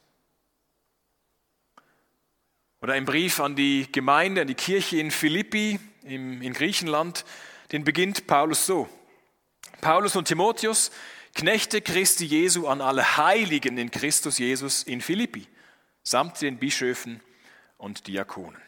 Oder 2.83 2.95
ein 2.95 3.07
Brief 3.07 3.41
an 3.41 3.57
die 3.57 3.91
Gemeinde, 3.91 4.43
an 4.43 4.47
die 4.47 4.55
Kirche 4.55 4.99
in 4.99 5.11
Philippi 5.11 5.81
in 6.03 6.53
Griechenland, 6.53 7.25
den 7.73 7.83
beginnt 7.85 8.27
Paulus 8.27 8.67
so. 8.67 8.89
Paulus 9.81 10.17
und 10.17 10.29
Timotheus, 10.29 10.91
Knechte 11.35 11.81
Christi 11.81 12.27
Jesu 12.27 12.69
an 12.69 12.81
alle 12.81 13.17
Heiligen 13.17 13.77
in 13.77 13.91
Christus 13.91 14.39
Jesus 14.39 14.85
in 14.85 15.01
Philippi, 15.01 15.49
samt 16.05 16.41
den 16.41 16.59
Bischöfen 16.59 17.21
und 17.77 18.07
Diakonen. 18.07 18.63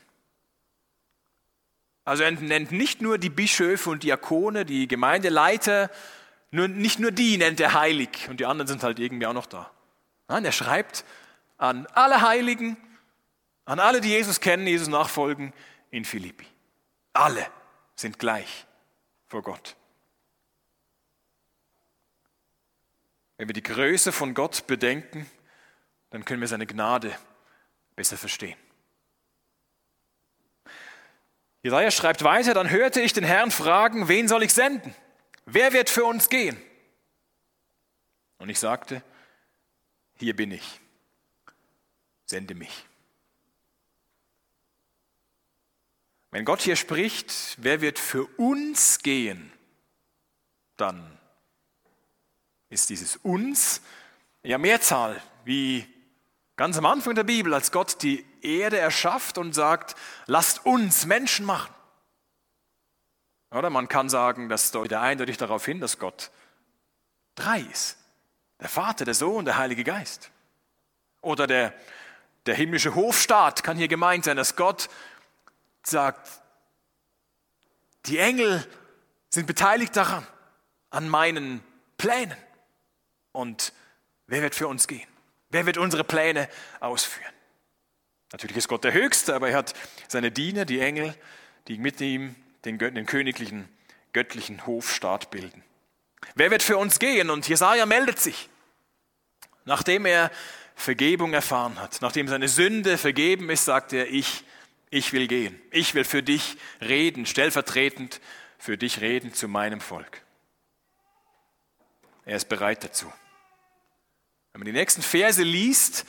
Also 2.06 2.22
er 2.22 2.30
nennt 2.30 2.70
nicht 2.70 3.02
nur 3.02 3.18
die 3.18 3.30
Bischöfe 3.30 3.90
und 3.90 4.04
Diakone, 4.04 4.64
die 4.64 4.86
Gemeindeleiter, 4.86 5.90
nur, 6.52 6.68
nicht 6.68 7.00
nur 7.00 7.10
die 7.10 7.36
nennt 7.36 7.58
er 7.58 7.74
heilig 7.74 8.28
und 8.30 8.38
die 8.38 8.46
anderen 8.46 8.68
sind 8.68 8.84
halt 8.84 9.00
irgendwie 9.00 9.26
auch 9.26 9.32
noch 9.32 9.46
da. 9.46 9.72
Nein, 10.28 10.44
er 10.44 10.52
schreibt 10.52 11.04
an 11.58 11.86
alle 11.88 12.22
Heiligen, 12.22 12.76
an 13.64 13.80
alle, 13.80 14.00
die 14.00 14.10
Jesus 14.10 14.40
kennen, 14.40 14.68
Jesus 14.68 14.86
nachfolgen 14.86 15.52
in 15.90 16.04
Philippi. 16.04 16.46
Alle 17.12 17.44
sind 17.96 18.20
gleich 18.20 18.66
vor 19.26 19.42
Gott. 19.42 19.74
Wenn 23.36 23.48
wir 23.48 23.52
die 23.52 23.64
Größe 23.64 24.12
von 24.12 24.32
Gott 24.32 24.68
bedenken, 24.68 25.28
dann 26.10 26.24
können 26.24 26.40
wir 26.40 26.48
seine 26.48 26.68
Gnade 26.68 27.12
besser 27.96 28.16
verstehen. 28.16 28.56
Jesaja 31.66 31.90
schreibt 31.90 32.22
weiter, 32.22 32.54
dann 32.54 32.70
hörte 32.70 33.00
ich 33.00 33.12
den 33.12 33.24
Herrn 33.24 33.50
fragen, 33.50 34.06
wen 34.06 34.28
soll 34.28 34.44
ich 34.44 34.54
senden? 34.54 34.94
Wer 35.46 35.72
wird 35.72 35.90
für 35.90 36.04
uns 36.04 36.28
gehen? 36.28 36.56
Und 38.38 38.50
ich 38.50 38.60
sagte, 38.60 39.02
hier 40.14 40.36
bin 40.36 40.52
ich, 40.52 40.80
sende 42.24 42.54
mich. 42.54 42.84
Wenn 46.30 46.44
Gott 46.44 46.60
hier 46.60 46.76
spricht, 46.76 47.56
wer 47.56 47.80
wird 47.80 47.98
für 47.98 48.26
uns 48.36 49.00
gehen, 49.00 49.52
dann 50.76 51.18
ist 52.68 52.90
dieses 52.90 53.16
uns 53.16 53.82
ja 54.44 54.58
Mehrzahl, 54.58 55.20
wie 55.44 55.84
ganz 56.54 56.78
am 56.78 56.86
Anfang 56.86 57.16
der 57.16 57.24
Bibel, 57.24 57.52
als 57.52 57.72
Gott 57.72 58.04
die 58.04 58.24
Erde 58.46 58.78
erschafft 58.78 59.38
und 59.38 59.54
sagt, 59.54 59.96
lasst 60.26 60.64
uns 60.64 61.06
Menschen 61.06 61.44
machen. 61.44 61.72
Oder 63.50 63.70
man 63.70 63.88
kann 63.88 64.08
sagen, 64.08 64.48
das 64.48 64.70
deutet 64.70 64.98
eindeutig 64.98 65.36
darauf 65.36 65.64
hin, 65.64 65.80
dass 65.80 65.98
Gott 65.98 66.30
drei 67.34 67.60
ist. 67.60 67.96
Der 68.60 68.68
Vater, 68.68 69.04
der 69.04 69.14
Sohn, 69.14 69.44
der 69.44 69.58
Heilige 69.58 69.84
Geist. 69.84 70.30
Oder 71.20 71.46
der, 71.46 71.74
der 72.46 72.54
himmlische 72.54 72.94
Hofstaat 72.94 73.62
kann 73.62 73.76
hier 73.76 73.88
gemeint 73.88 74.24
sein, 74.24 74.36
dass 74.36 74.56
Gott 74.56 74.88
sagt, 75.82 76.28
die 78.06 78.18
Engel 78.18 78.66
sind 79.28 79.46
beteiligt 79.46 79.96
daran, 79.96 80.26
an 80.90 81.08
meinen 81.08 81.62
Plänen. 81.98 82.36
Und 83.32 83.72
wer 84.26 84.42
wird 84.42 84.54
für 84.54 84.68
uns 84.68 84.86
gehen? 84.86 85.08
Wer 85.50 85.66
wird 85.66 85.78
unsere 85.78 86.04
Pläne 86.04 86.48
ausführen? 86.80 87.35
Natürlich 88.32 88.56
ist 88.56 88.68
Gott 88.68 88.84
der 88.84 88.92
Höchste, 88.92 89.34
aber 89.34 89.50
er 89.50 89.58
hat 89.58 89.74
seine 90.08 90.30
Diener, 90.30 90.64
die 90.64 90.80
Engel, 90.80 91.14
die 91.68 91.78
mit 91.78 92.00
ihm 92.00 92.34
den, 92.64 92.78
den 92.78 93.06
königlichen, 93.06 93.68
göttlichen 94.12 94.66
Hofstaat 94.66 95.30
bilden. 95.30 95.62
Wer 96.34 96.50
wird 96.50 96.62
für 96.62 96.76
uns 96.76 96.98
gehen? 96.98 97.30
Und 97.30 97.48
Jesaja 97.48 97.86
meldet 97.86 98.18
sich, 98.18 98.48
nachdem 99.64 100.06
er 100.06 100.30
Vergebung 100.74 101.32
erfahren 101.32 101.80
hat, 101.80 101.98
nachdem 102.02 102.28
seine 102.28 102.48
Sünde 102.48 102.98
vergeben 102.98 103.48
ist, 103.48 103.64
sagt 103.64 103.92
er, 103.92 104.08
ich, 104.08 104.44
ich 104.90 105.12
will 105.12 105.26
gehen. 105.26 105.60
Ich 105.70 105.94
will 105.94 106.04
für 106.04 106.22
dich 106.22 106.58
reden, 106.80 107.24
stellvertretend 107.26 108.20
für 108.58 108.76
dich 108.76 109.00
reden 109.00 109.32
zu 109.32 109.48
meinem 109.48 109.80
Volk. 109.80 110.22
Er 112.24 112.36
ist 112.36 112.48
bereit 112.48 112.84
dazu. 112.84 113.10
Wenn 114.52 114.60
man 114.60 114.66
die 114.66 114.72
nächsten 114.72 115.02
Verse 115.02 115.42
liest, 115.42 116.04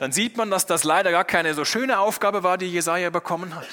dann 0.00 0.12
sieht 0.12 0.38
man, 0.38 0.50
dass 0.50 0.64
das 0.64 0.82
leider 0.82 1.10
gar 1.10 1.26
keine 1.26 1.52
so 1.52 1.66
schöne 1.66 1.98
Aufgabe 1.98 2.42
war, 2.42 2.56
die 2.56 2.72
Jesaja 2.72 3.10
bekommen 3.10 3.54
hat. 3.54 3.68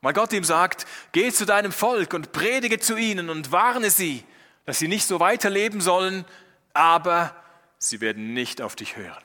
Weil 0.00 0.14
Gott 0.14 0.32
ihm 0.32 0.42
sagt, 0.42 0.86
geh 1.12 1.30
zu 1.30 1.44
deinem 1.44 1.72
Volk 1.72 2.14
und 2.14 2.32
predige 2.32 2.78
zu 2.78 2.96
ihnen 2.96 3.28
und 3.28 3.52
warne 3.52 3.90
sie, 3.90 4.24
dass 4.64 4.78
sie 4.78 4.88
nicht 4.88 5.06
so 5.06 5.20
weiterleben 5.20 5.82
sollen, 5.82 6.24
aber 6.72 7.36
sie 7.76 8.00
werden 8.00 8.32
nicht 8.32 8.62
auf 8.62 8.76
dich 8.76 8.96
hören. 8.96 9.22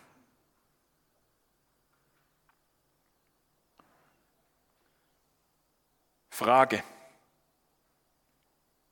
Frage. 6.30 6.84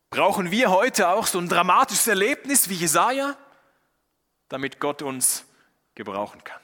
Brauchen 0.09 0.51
wir 0.51 0.69
heute 0.69 1.09
auch 1.09 1.27
so 1.27 1.37
ein 1.37 1.49
dramatisches 1.49 2.07
Erlebnis 2.07 2.69
wie 2.69 2.75
Jesaja, 2.75 3.35
damit 4.47 4.79
Gott 4.79 5.01
uns 5.01 5.43
gebrauchen 5.95 6.41
kann? 6.45 6.60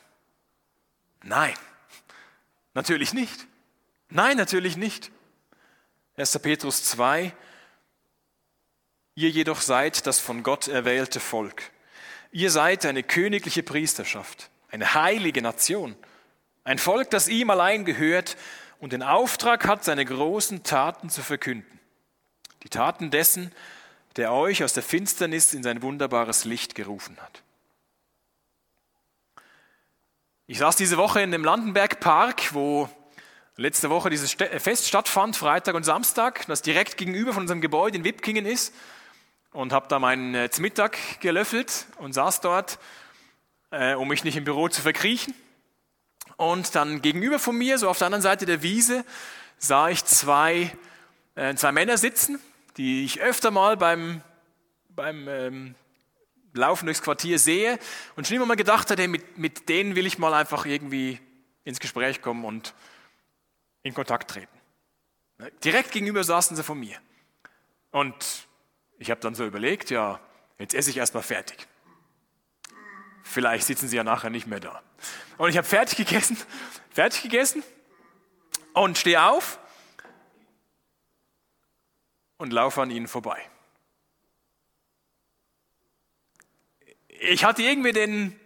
Nein, 1.28 1.54
natürlich 2.74 3.14
nicht. 3.14 3.48
Nein, 4.10 4.38
natürlich 4.38 4.78
nicht. 4.78 5.12
1. 6.16 6.40
Petrus 6.40 6.86
2. 6.86 7.34
Ihr 9.16 9.30
jedoch 9.30 9.60
seid 9.60 10.08
das 10.08 10.20
von 10.22 10.42
Gott 10.42 10.70
erwählte 10.70 11.20
Volk. 11.20 11.64
Ihr 12.32 12.50
seid 12.50 12.86
eine 12.86 13.04
königliche 13.04 13.62
Priesterschaft, 13.62 14.50
eine 14.72 14.94
heilige 14.94 15.42
Nation, 15.42 15.98
ein 16.64 16.80
Volk, 16.80 17.10
das 17.10 17.28
ihm 17.28 17.50
allein 17.50 17.84
gehört 17.84 18.38
und 18.80 18.94
den 18.94 19.04
Auftrag 19.04 19.68
hat, 19.68 19.84
seine 19.84 20.06
großen 20.06 20.64
Taten 20.64 21.10
zu 21.10 21.24
verkünden. 21.24 21.80
Die 22.64 22.70
Taten 22.70 23.12
dessen, 23.12 23.52
der 24.16 24.32
euch 24.32 24.64
aus 24.64 24.72
der 24.72 24.84
Finsternis 24.84 25.54
in 25.54 25.64
sein 25.64 25.82
wunderbares 25.82 26.46
Licht 26.46 26.74
gerufen 26.74 27.18
hat. 27.20 27.44
Ich 30.50 30.60
saß 30.60 30.78
diese 30.78 30.96
Woche 30.96 31.22
in 31.22 31.32
dem 31.32 31.44
Landenberg 31.44 32.00
Park, 32.00 32.54
wo 32.54 32.90
letzte 33.58 33.90
Woche 33.90 34.10
dieses 34.10 34.32
Fest 34.32 34.88
stattfand, 34.88 35.36
Freitag 35.36 35.76
und 35.76 35.84
Samstag, 35.84 36.46
das 36.48 36.62
direkt 36.62 36.96
gegenüber 36.96 37.34
von 37.34 37.42
unserem 37.42 37.60
Gebäude 37.60 37.98
in 37.98 38.06
Wipkingen 38.06 38.46
ist. 38.46 38.74
Und 39.52 39.74
habe 39.74 39.90
da 39.90 40.00
meinen 40.00 40.36
äh, 40.36 40.50
Mittag 40.60 41.20
gelöffelt 41.20 41.88
und 41.98 42.14
saß 42.14 42.40
dort, 42.40 42.80
äh, 43.72 43.96
um 43.96 44.08
mich 44.08 44.24
nicht 44.24 44.38
im 44.38 44.46
Büro 44.46 44.70
zu 44.70 44.82
verkriechen. 44.82 45.34
Und 46.38 46.76
dann 46.76 47.02
gegenüber 47.02 47.40
von 47.40 47.58
mir, 47.58 47.78
so 47.78 47.90
auf 47.90 47.98
der 47.98 48.06
anderen 48.06 48.22
Seite 48.22 48.46
der 48.46 48.64
Wiese, 48.64 49.04
sah 49.58 49.90
ich 49.90 50.06
zwei, 50.06 50.72
äh, 51.36 51.56
zwei 51.56 51.74
Männer 51.74 51.98
sitzen, 51.98 52.40
die 52.78 53.04
ich 53.04 53.20
öfter 53.20 53.52
mal 53.52 53.76
beim, 53.76 54.22
beim 54.96 55.28
ähm, 55.28 55.76
Laufen 56.58 56.86
durchs 56.86 57.02
Quartier 57.02 57.40
sehe 57.40 57.80
und 58.16 58.28
schon 58.28 58.36
immer 58.36 58.46
mal 58.46 58.56
gedacht 58.56 58.92
hatte, 58.92 59.08
mit, 59.08 59.38
mit 59.38 59.70
denen 59.70 59.96
will 59.96 60.06
ich 60.06 60.18
mal 60.18 60.34
einfach 60.34 60.66
irgendwie 60.66 61.20
ins 61.64 61.80
Gespräch 61.80 62.22
kommen 62.22 62.46
und 62.46 62.74
in 63.84 63.94
Kontakt 63.94 64.32
treten. 64.32 64.58
Direkt 65.64 65.92
gegenüber 65.92 66.24
saßen 66.24 66.56
sie 66.56 66.64
von 66.64 66.80
mir. 66.80 66.98
Und 67.92 68.48
ich 68.98 69.12
habe 69.12 69.22
dann 69.22 69.36
so 69.36 69.46
überlegt, 69.46 69.90
ja, 69.90 70.20
jetzt 70.58 70.74
esse 70.74 70.90
ich 70.90 70.98
erstmal 70.98 71.24
fertig. 71.24 71.68
Vielleicht 73.24 73.68
sitzen 73.68 73.88
sie 73.88 73.98
ja 73.98 74.04
nachher 74.04 74.30
nicht 74.30 74.48
mehr 74.48 74.60
da. 74.60 74.82
Und 75.38 75.50
ich 75.50 75.58
habe 75.58 75.68
fertig 75.68 75.98
gegessen, 75.98 76.38
fertig 76.90 77.22
gegessen 77.22 77.64
und 78.74 78.98
stehe 78.98 79.22
auf 79.24 79.60
und 82.38 82.54
laufe 82.54 82.82
an 82.82 82.90
ihnen 82.90 83.08
vorbei. 83.08 83.42
Ich 87.30 87.44
hatte 87.44 87.62
irgendwie 87.62 87.92
den, 87.92 88.40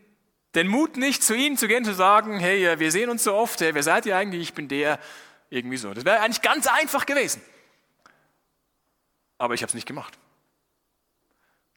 den 0.56 0.68
Mut 0.68 0.98
nicht, 0.98 1.24
zu 1.24 1.36
ihnen 1.36 1.56
zu 1.56 1.68
gehen, 1.68 1.86
zu 1.86 1.94
sagen, 1.94 2.40
hey, 2.40 2.80
wir 2.80 2.92
sehen 2.92 3.10
uns 3.10 3.24
so 3.24 3.36
oft, 3.36 3.62
hey, 3.62 3.76
wer 3.76 3.84
seid 3.84 4.08
ihr 4.08 4.18
eigentlich? 4.18 4.42
Ich 4.42 4.54
bin 4.54 4.68
der, 4.68 5.00
irgendwie 5.52 5.78
so. 5.78 5.94
Das 5.94 6.04
wäre 6.04 6.20
eigentlich 6.22 6.42
ganz 6.42 6.66
einfach 6.66 7.06
gewesen. 7.06 7.42
Aber 9.38 9.54
ich 9.54 9.62
habe 9.62 9.70
es 9.70 9.76
nicht 9.76 9.88
gemacht. 9.88 10.18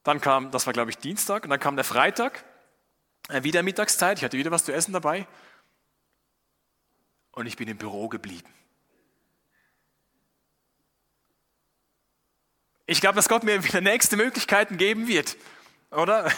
Dann 0.02 0.20
kam, 0.20 0.50
das 0.50 0.66
war 0.66 0.72
glaube 0.72 0.90
ich 0.90 0.98
Dienstag, 0.98 1.44
und 1.44 1.50
dann 1.50 1.60
kam 1.60 1.76
der 1.76 1.84
Freitag, 1.84 2.44
äh, 3.28 3.42
wieder 3.42 3.62
Mittagszeit, 3.62 4.18
ich 4.18 4.24
hatte 4.24 4.38
wieder 4.38 4.50
was 4.50 4.64
zu 4.64 4.72
essen 4.72 4.92
dabei. 4.92 5.26
Und 7.32 7.46
ich 7.46 7.56
bin 7.56 7.68
im 7.68 7.76
Büro 7.76 8.08
geblieben. 8.08 8.48
Ich 12.86 13.00
glaube, 13.00 13.16
dass 13.16 13.28
Gott 13.28 13.42
mir 13.42 13.62
wieder 13.64 13.80
nächste 13.82 14.16
Möglichkeiten 14.16 14.78
geben 14.78 15.06
wird, 15.06 15.36
oder? 15.90 16.30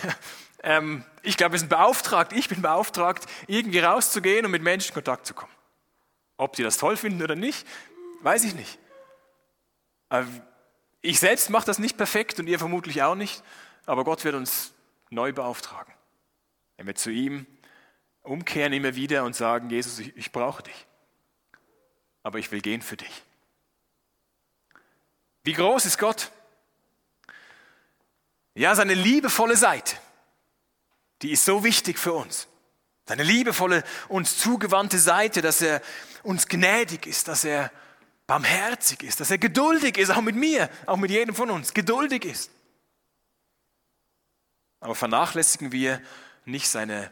Ähm, 0.66 1.04
ich 1.22 1.36
glaube, 1.36 1.52
wir 1.52 1.60
sind 1.60 1.68
beauftragt, 1.68 2.32
ich 2.32 2.48
bin 2.48 2.60
beauftragt, 2.60 3.26
irgendwie 3.46 3.78
rauszugehen 3.78 4.44
und 4.44 4.50
mit 4.50 4.62
Menschen 4.62 4.88
in 4.88 4.94
Kontakt 4.94 5.24
zu 5.24 5.32
kommen. 5.32 5.52
Ob 6.36 6.56
die 6.56 6.64
das 6.64 6.76
toll 6.76 6.96
finden 6.96 7.22
oder 7.22 7.36
nicht, 7.36 7.64
weiß 8.22 8.42
ich 8.42 8.54
nicht. 8.54 8.78
Ich 11.02 11.20
selbst 11.20 11.50
mache 11.50 11.66
das 11.66 11.78
nicht 11.78 11.96
perfekt 11.96 12.40
und 12.40 12.48
ihr 12.48 12.58
vermutlich 12.58 13.04
auch 13.04 13.14
nicht, 13.14 13.44
aber 13.86 14.02
Gott 14.02 14.24
wird 14.24 14.34
uns 14.34 14.74
neu 15.08 15.32
beauftragen. 15.32 15.94
Wenn 16.76 16.88
wir 16.88 16.96
zu 16.96 17.10
ihm 17.10 17.46
umkehren 18.22 18.72
immer 18.72 18.96
wieder 18.96 19.22
und 19.22 19.36
sagen, 19.36 19.70
Jesus, 19.70 20.00
ich, 20.00 20.16
ich 20.16 20.32
brauche 20.32 20.64
dich, 20.64 20.86
aber 22.24 22.40
ich 22.40 22.50
will 22.50 22.60
gehen 22.60 22.82
für 22.82 22.96
dich. 22.96 23.22
Wie 25.44 25.52
groß 25.52 25.84
ist 25.84 25.98
Gott? 25.98 26.32
Ja, 28.54 28.74
seine 28.74 28.94
liebevolle 28.94 29.56
Seite, 29.56 29.96
die 31.22 31.30
ist 31.30 31.44
so 31.44 31.64
wichtig 31.64 31.98
für 31.98 32.12
uns. 32.12 32.48
Seine 33.06 33.22
liebevolle, 33.22 33.84
uns 34.08 34.38
zugewandte 34.38 34.98
Seite, 34.98 35.40
dass 35.40 35.62
er 35.62 35.80
uns 36.22 36.48
gnädig 36.48 37.06
ist, 37.06 37.28
dass 37.28 37.44
er 37.44 37.70
barmherzig 38.26 39.02
ist, 39.02 39.20
dass 39.20 39.30
er 39.30 39.38
geduldig 39.38 39.96
ist, 39.98 40.10
auch 40.10 40.20
mit 40.20 40.34
mir, 40.34 40.68
auch 40.86 40.96
mit 40.96 41.10
jedem 41.10 41.34
von 41.34 41.50
uns, 41.50 41.72
geduldig 41.72 42.24
ist. 42.24 42.50
Aber 44.80 44.94
vernachlässigen 44.94 45.72
wir 45.72 46.02
nicht 46.44 46.68
seine 46.68 47.10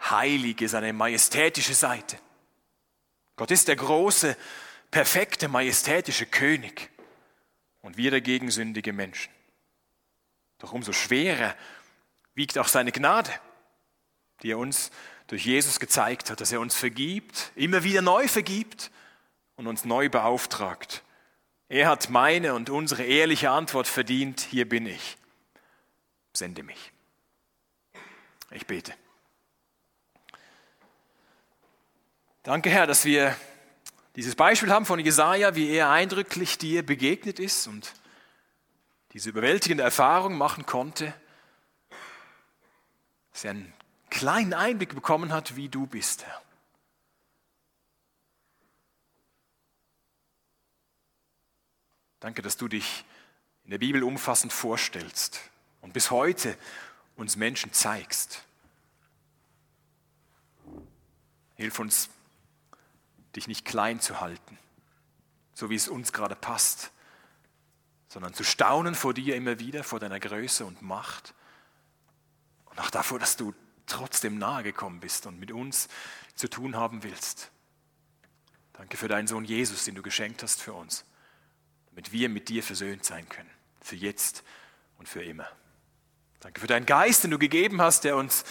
heilige, 0.00 0.68
seine 0.68 0.92
majestätische 0.92 1.74
Seite. 1.74 2.18
Gott 3.36 3.50
ist 3.50 3.68
der 3.68 3.76
große, 3.76 4.36
perfekte, 4.90 5.48
majestätische 5.48 6.26
König 6.26 6.90
und 7.82 7.96
wir 7.96 8.10
dagegen 8.10 8.50
sündige 8.50 8.92
Menschen. 8.92 9.32
Doch 10.58 10.72
umso 10.72 10.92
schwerer 10.92 11.54
wiegt 12.40 12.56
auch 12.56 12.68
seine 12.68 12.90
Gnade, 12.90 13.30
die 14.42 14.52
er 14.52 14.58
uns 14.58 14.90
durch 15.26 15.44
Jesus 15.44 15.78
gezeigt 15.78 16.30
hat, 16.30 16.40
dass 16.40 16.50
er 16.50 16.60
uns 16.60 16.74
vergibt, 16.74 17.52
immer 17.54 17.84
wieder 17.84 18.00
neu 18.00 18.28
vergibt 18.28 18.90
und 19.56 19.66
uns 19.66 19.84
neu 19.84 20.08
beauftragt. 20.08 21.02
Er 21.68 21.86
hat 21.86 22.08
meine 22.08 22.54
und 22.54 22.70
unsere 22.70 23.04
ehrliche 23.04 23.50
Antwort 23.50 23.86
verdient, 23.86 24.40
hier 24.40 24.66
bin 24.66 24.86
ich. 24.86 25.18
Sende 26.32 26.62
mich. 26.62 26.92
Ich 28.52 28.66
bete. 28.66 28.94
Danke, 32.42 32.70
Herr, 32.70 32.86
dass 32.86 33.04
wir 33.04 33.36
dieses 34.16 34.34
Beispiel 34.34 34.70
haben 34.70 34.86
von 34.86 34.98
Jesaja, 34.98 35.54
wie 35.56 35.68
er 35.68 35.90
eindrücklich 35.90 36.56
dir 36.56 36.86
begegnet 36.86 37.38
ist 37.38 37.66
und 37.66 37.92
diese 39.12 39.28
überwältigende 39.28 39.84
Erfahrung 39.84 40.38
machen 40.38 40.64
konnte, 40.64 41.12
dass 43.32 43.44
er 43.44 43.52
einen 43.52 43.72
kleinen 44.10 44.54
Einblick 44.54 44.94
bekommen 44.94 45.32
hat, 45.32 45.56
wie 45.56 45.68
du 45.68 45.86
bist, 45.86 46.24
Herr. 46.24 46.42
Danke, 52.20 52.42
dass 52.42 52.58
du 52.58 52.68
dich 52.68 53.04
in 53.64 53.70
der 53.70 53.78
Bibel 53.78 54.02
umfassend 54.02 54.52
vorstellst 54.52 55.40
und 55.80 55.92
bis 55.92 56.10
heute 56.10 56.56
uns 57.16 57.36
Menschen 57.36 57.72
zeigst. 57.72 58.44
Hilf 61.54 61.78
uns, 61.78 62.10
dich 63.36 63.46
nicht 63.48 63.64
klein 63.64 64.00
zu 64.00 64.20
halten, 64.20 64.58
so 65.54 65.70
wie 65.70 65.76
es 65.76 65.88
uns 65.88 66.12
gerade 66.12 66.34
passt, 66.34 66.90
sondern 68.08 68.34
zu 68.34 68.44
staunen 68.44 68.94
vor 68.94 69.14
dir 69.14 69.36
immer 69.36 69.58
wieder, 69.58 69.84
vor 69.84 70.00
deiner 70.00 70.20
Größe 70.20 70.66
und 70.66 70.82
Macht 70.82 71.32
und 72.70 72.80
auch 72.80 72.90
davor, 72.90 73.18
dass 73.18 73.36
du 73.36 73.54
trotzdem 73.86 74.38
nahe 74.38 74.62
gekommen 74.62 75.00
bist 75.00 75.26
und 75.26 75.38
mit 75.38 75.52
uns 75.52 75.88
zu 76.34 76.48
tun 76.48 76.76
haben 76.76 77.02
willst. 77.02 77.50
Danke 78.72 78.96
für 78.96 79.08
deinen 79.08 79.26
Sohn 79.26 79.44
Jesus, 79.44 79.84
den 79.84 79.94
du 79.94 80.02
geschenkt 80.02 80.42
hast 80.42 80.62
für 80.62 80.72
uns, 80.72 81.04
damit 81.90 82.12
wir 82.12 82.28
mit 82.28 82.48
dir 82.48 82.62
versöhnt 82.62 83.04
sein 83.04 83.28
können, 83.28 83.50
für 83.80 83.96
jetzt 83.96 84.42
und 84.98 85.08
für 85.08 85.22
immer. 85.22 85.48
Danke 86.40 86.60
für 86.60 86.66
deinen 86.66 86.86
Geist, 86.86 87.24
den 87.24 87.30
du 87.30 87.38
gegeben 87.38 87.82
hast, 87.82 88.04
der 88.04 88.16
uns 88.16 88.44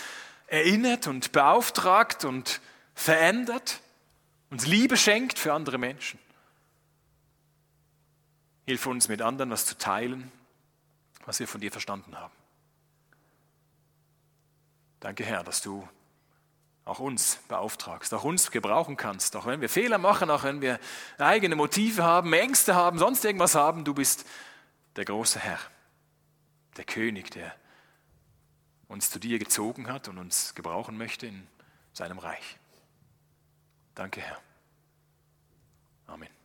erinnert 0.48 1.08
und 1.08 1.32
beauftragt 1.32 2.26
und 2.26 2.62
verändert, 2.94 3.82
uns 4.52 4.66
Liebe 4.66 4.98
schenkt 4.98 5.40
für 5.40 5.54
andere 5.54 5.78
Menschen. 5.78 6.20
Hilf 8.66 8.86
uns 8.86 9.08
mit 9.08 9.22
anderen, 9.22 9.50
das 9.50 9.66
zu 9.66 9.78
teilen, 9.78 10.32
was 11.26 11.40
wir 11.40 11.48
von 11.48 11.62
dir 11.62 11.72
verstanden 11.72 12.18
haben. 12.20 12.34
Danke, 15.00 15.24
Herr, 15.24 15.44
dass 15.44 15.62
du 15.62 15.88
auch 16.86 17.00
uns 17.00 17.38
beauftragst, 17.48 18.14
auch 18.14 18.24
uns 18.24 18.52
gebrauchen 18.52 18.98
kannst, 18.98 19.36
auch 19.36 19.46
wenn 19.46 19.62
wir 19.62 19.70
Fehler 19.70 19.98
machen, 19.98 20.30
auch 20.30 20.44
wenn 20.44 20.62
wir 20.62 20.80
eigene 21.18 21.56
Motive 21.56 22.04
haben, 22.04 22.34
Ängste 22.34 22.76
haben, 22.76 22.98
sonst 22.98 23.24
irgendwas 23.24 23.56
haben, 23.56 23.86
du 23.86 23.94
bist 23.94 24.26
der 24.96 25.06
große 25.06 25.40
Herr, 25.40 25.60
der 26.78 26.86
König, 26.86 27.32
der 27.32 27.54
uns 28.88 29.12
zu 29.12 29.20
dir 29.20 29.38
gezogen 29.38 29.88
hat 29.88 30.08
und 30.08 30.18
uns 30.18 30.56
gebrauchen 30.56 30.98
möchte 30.98 31.28
in 31.28 31.48
seinem 31.94 32.18
Reich. 32.18 32.58
Danke, 33.94 34.22
Herr. 34.22 34.40
Amen. 36.08 36.39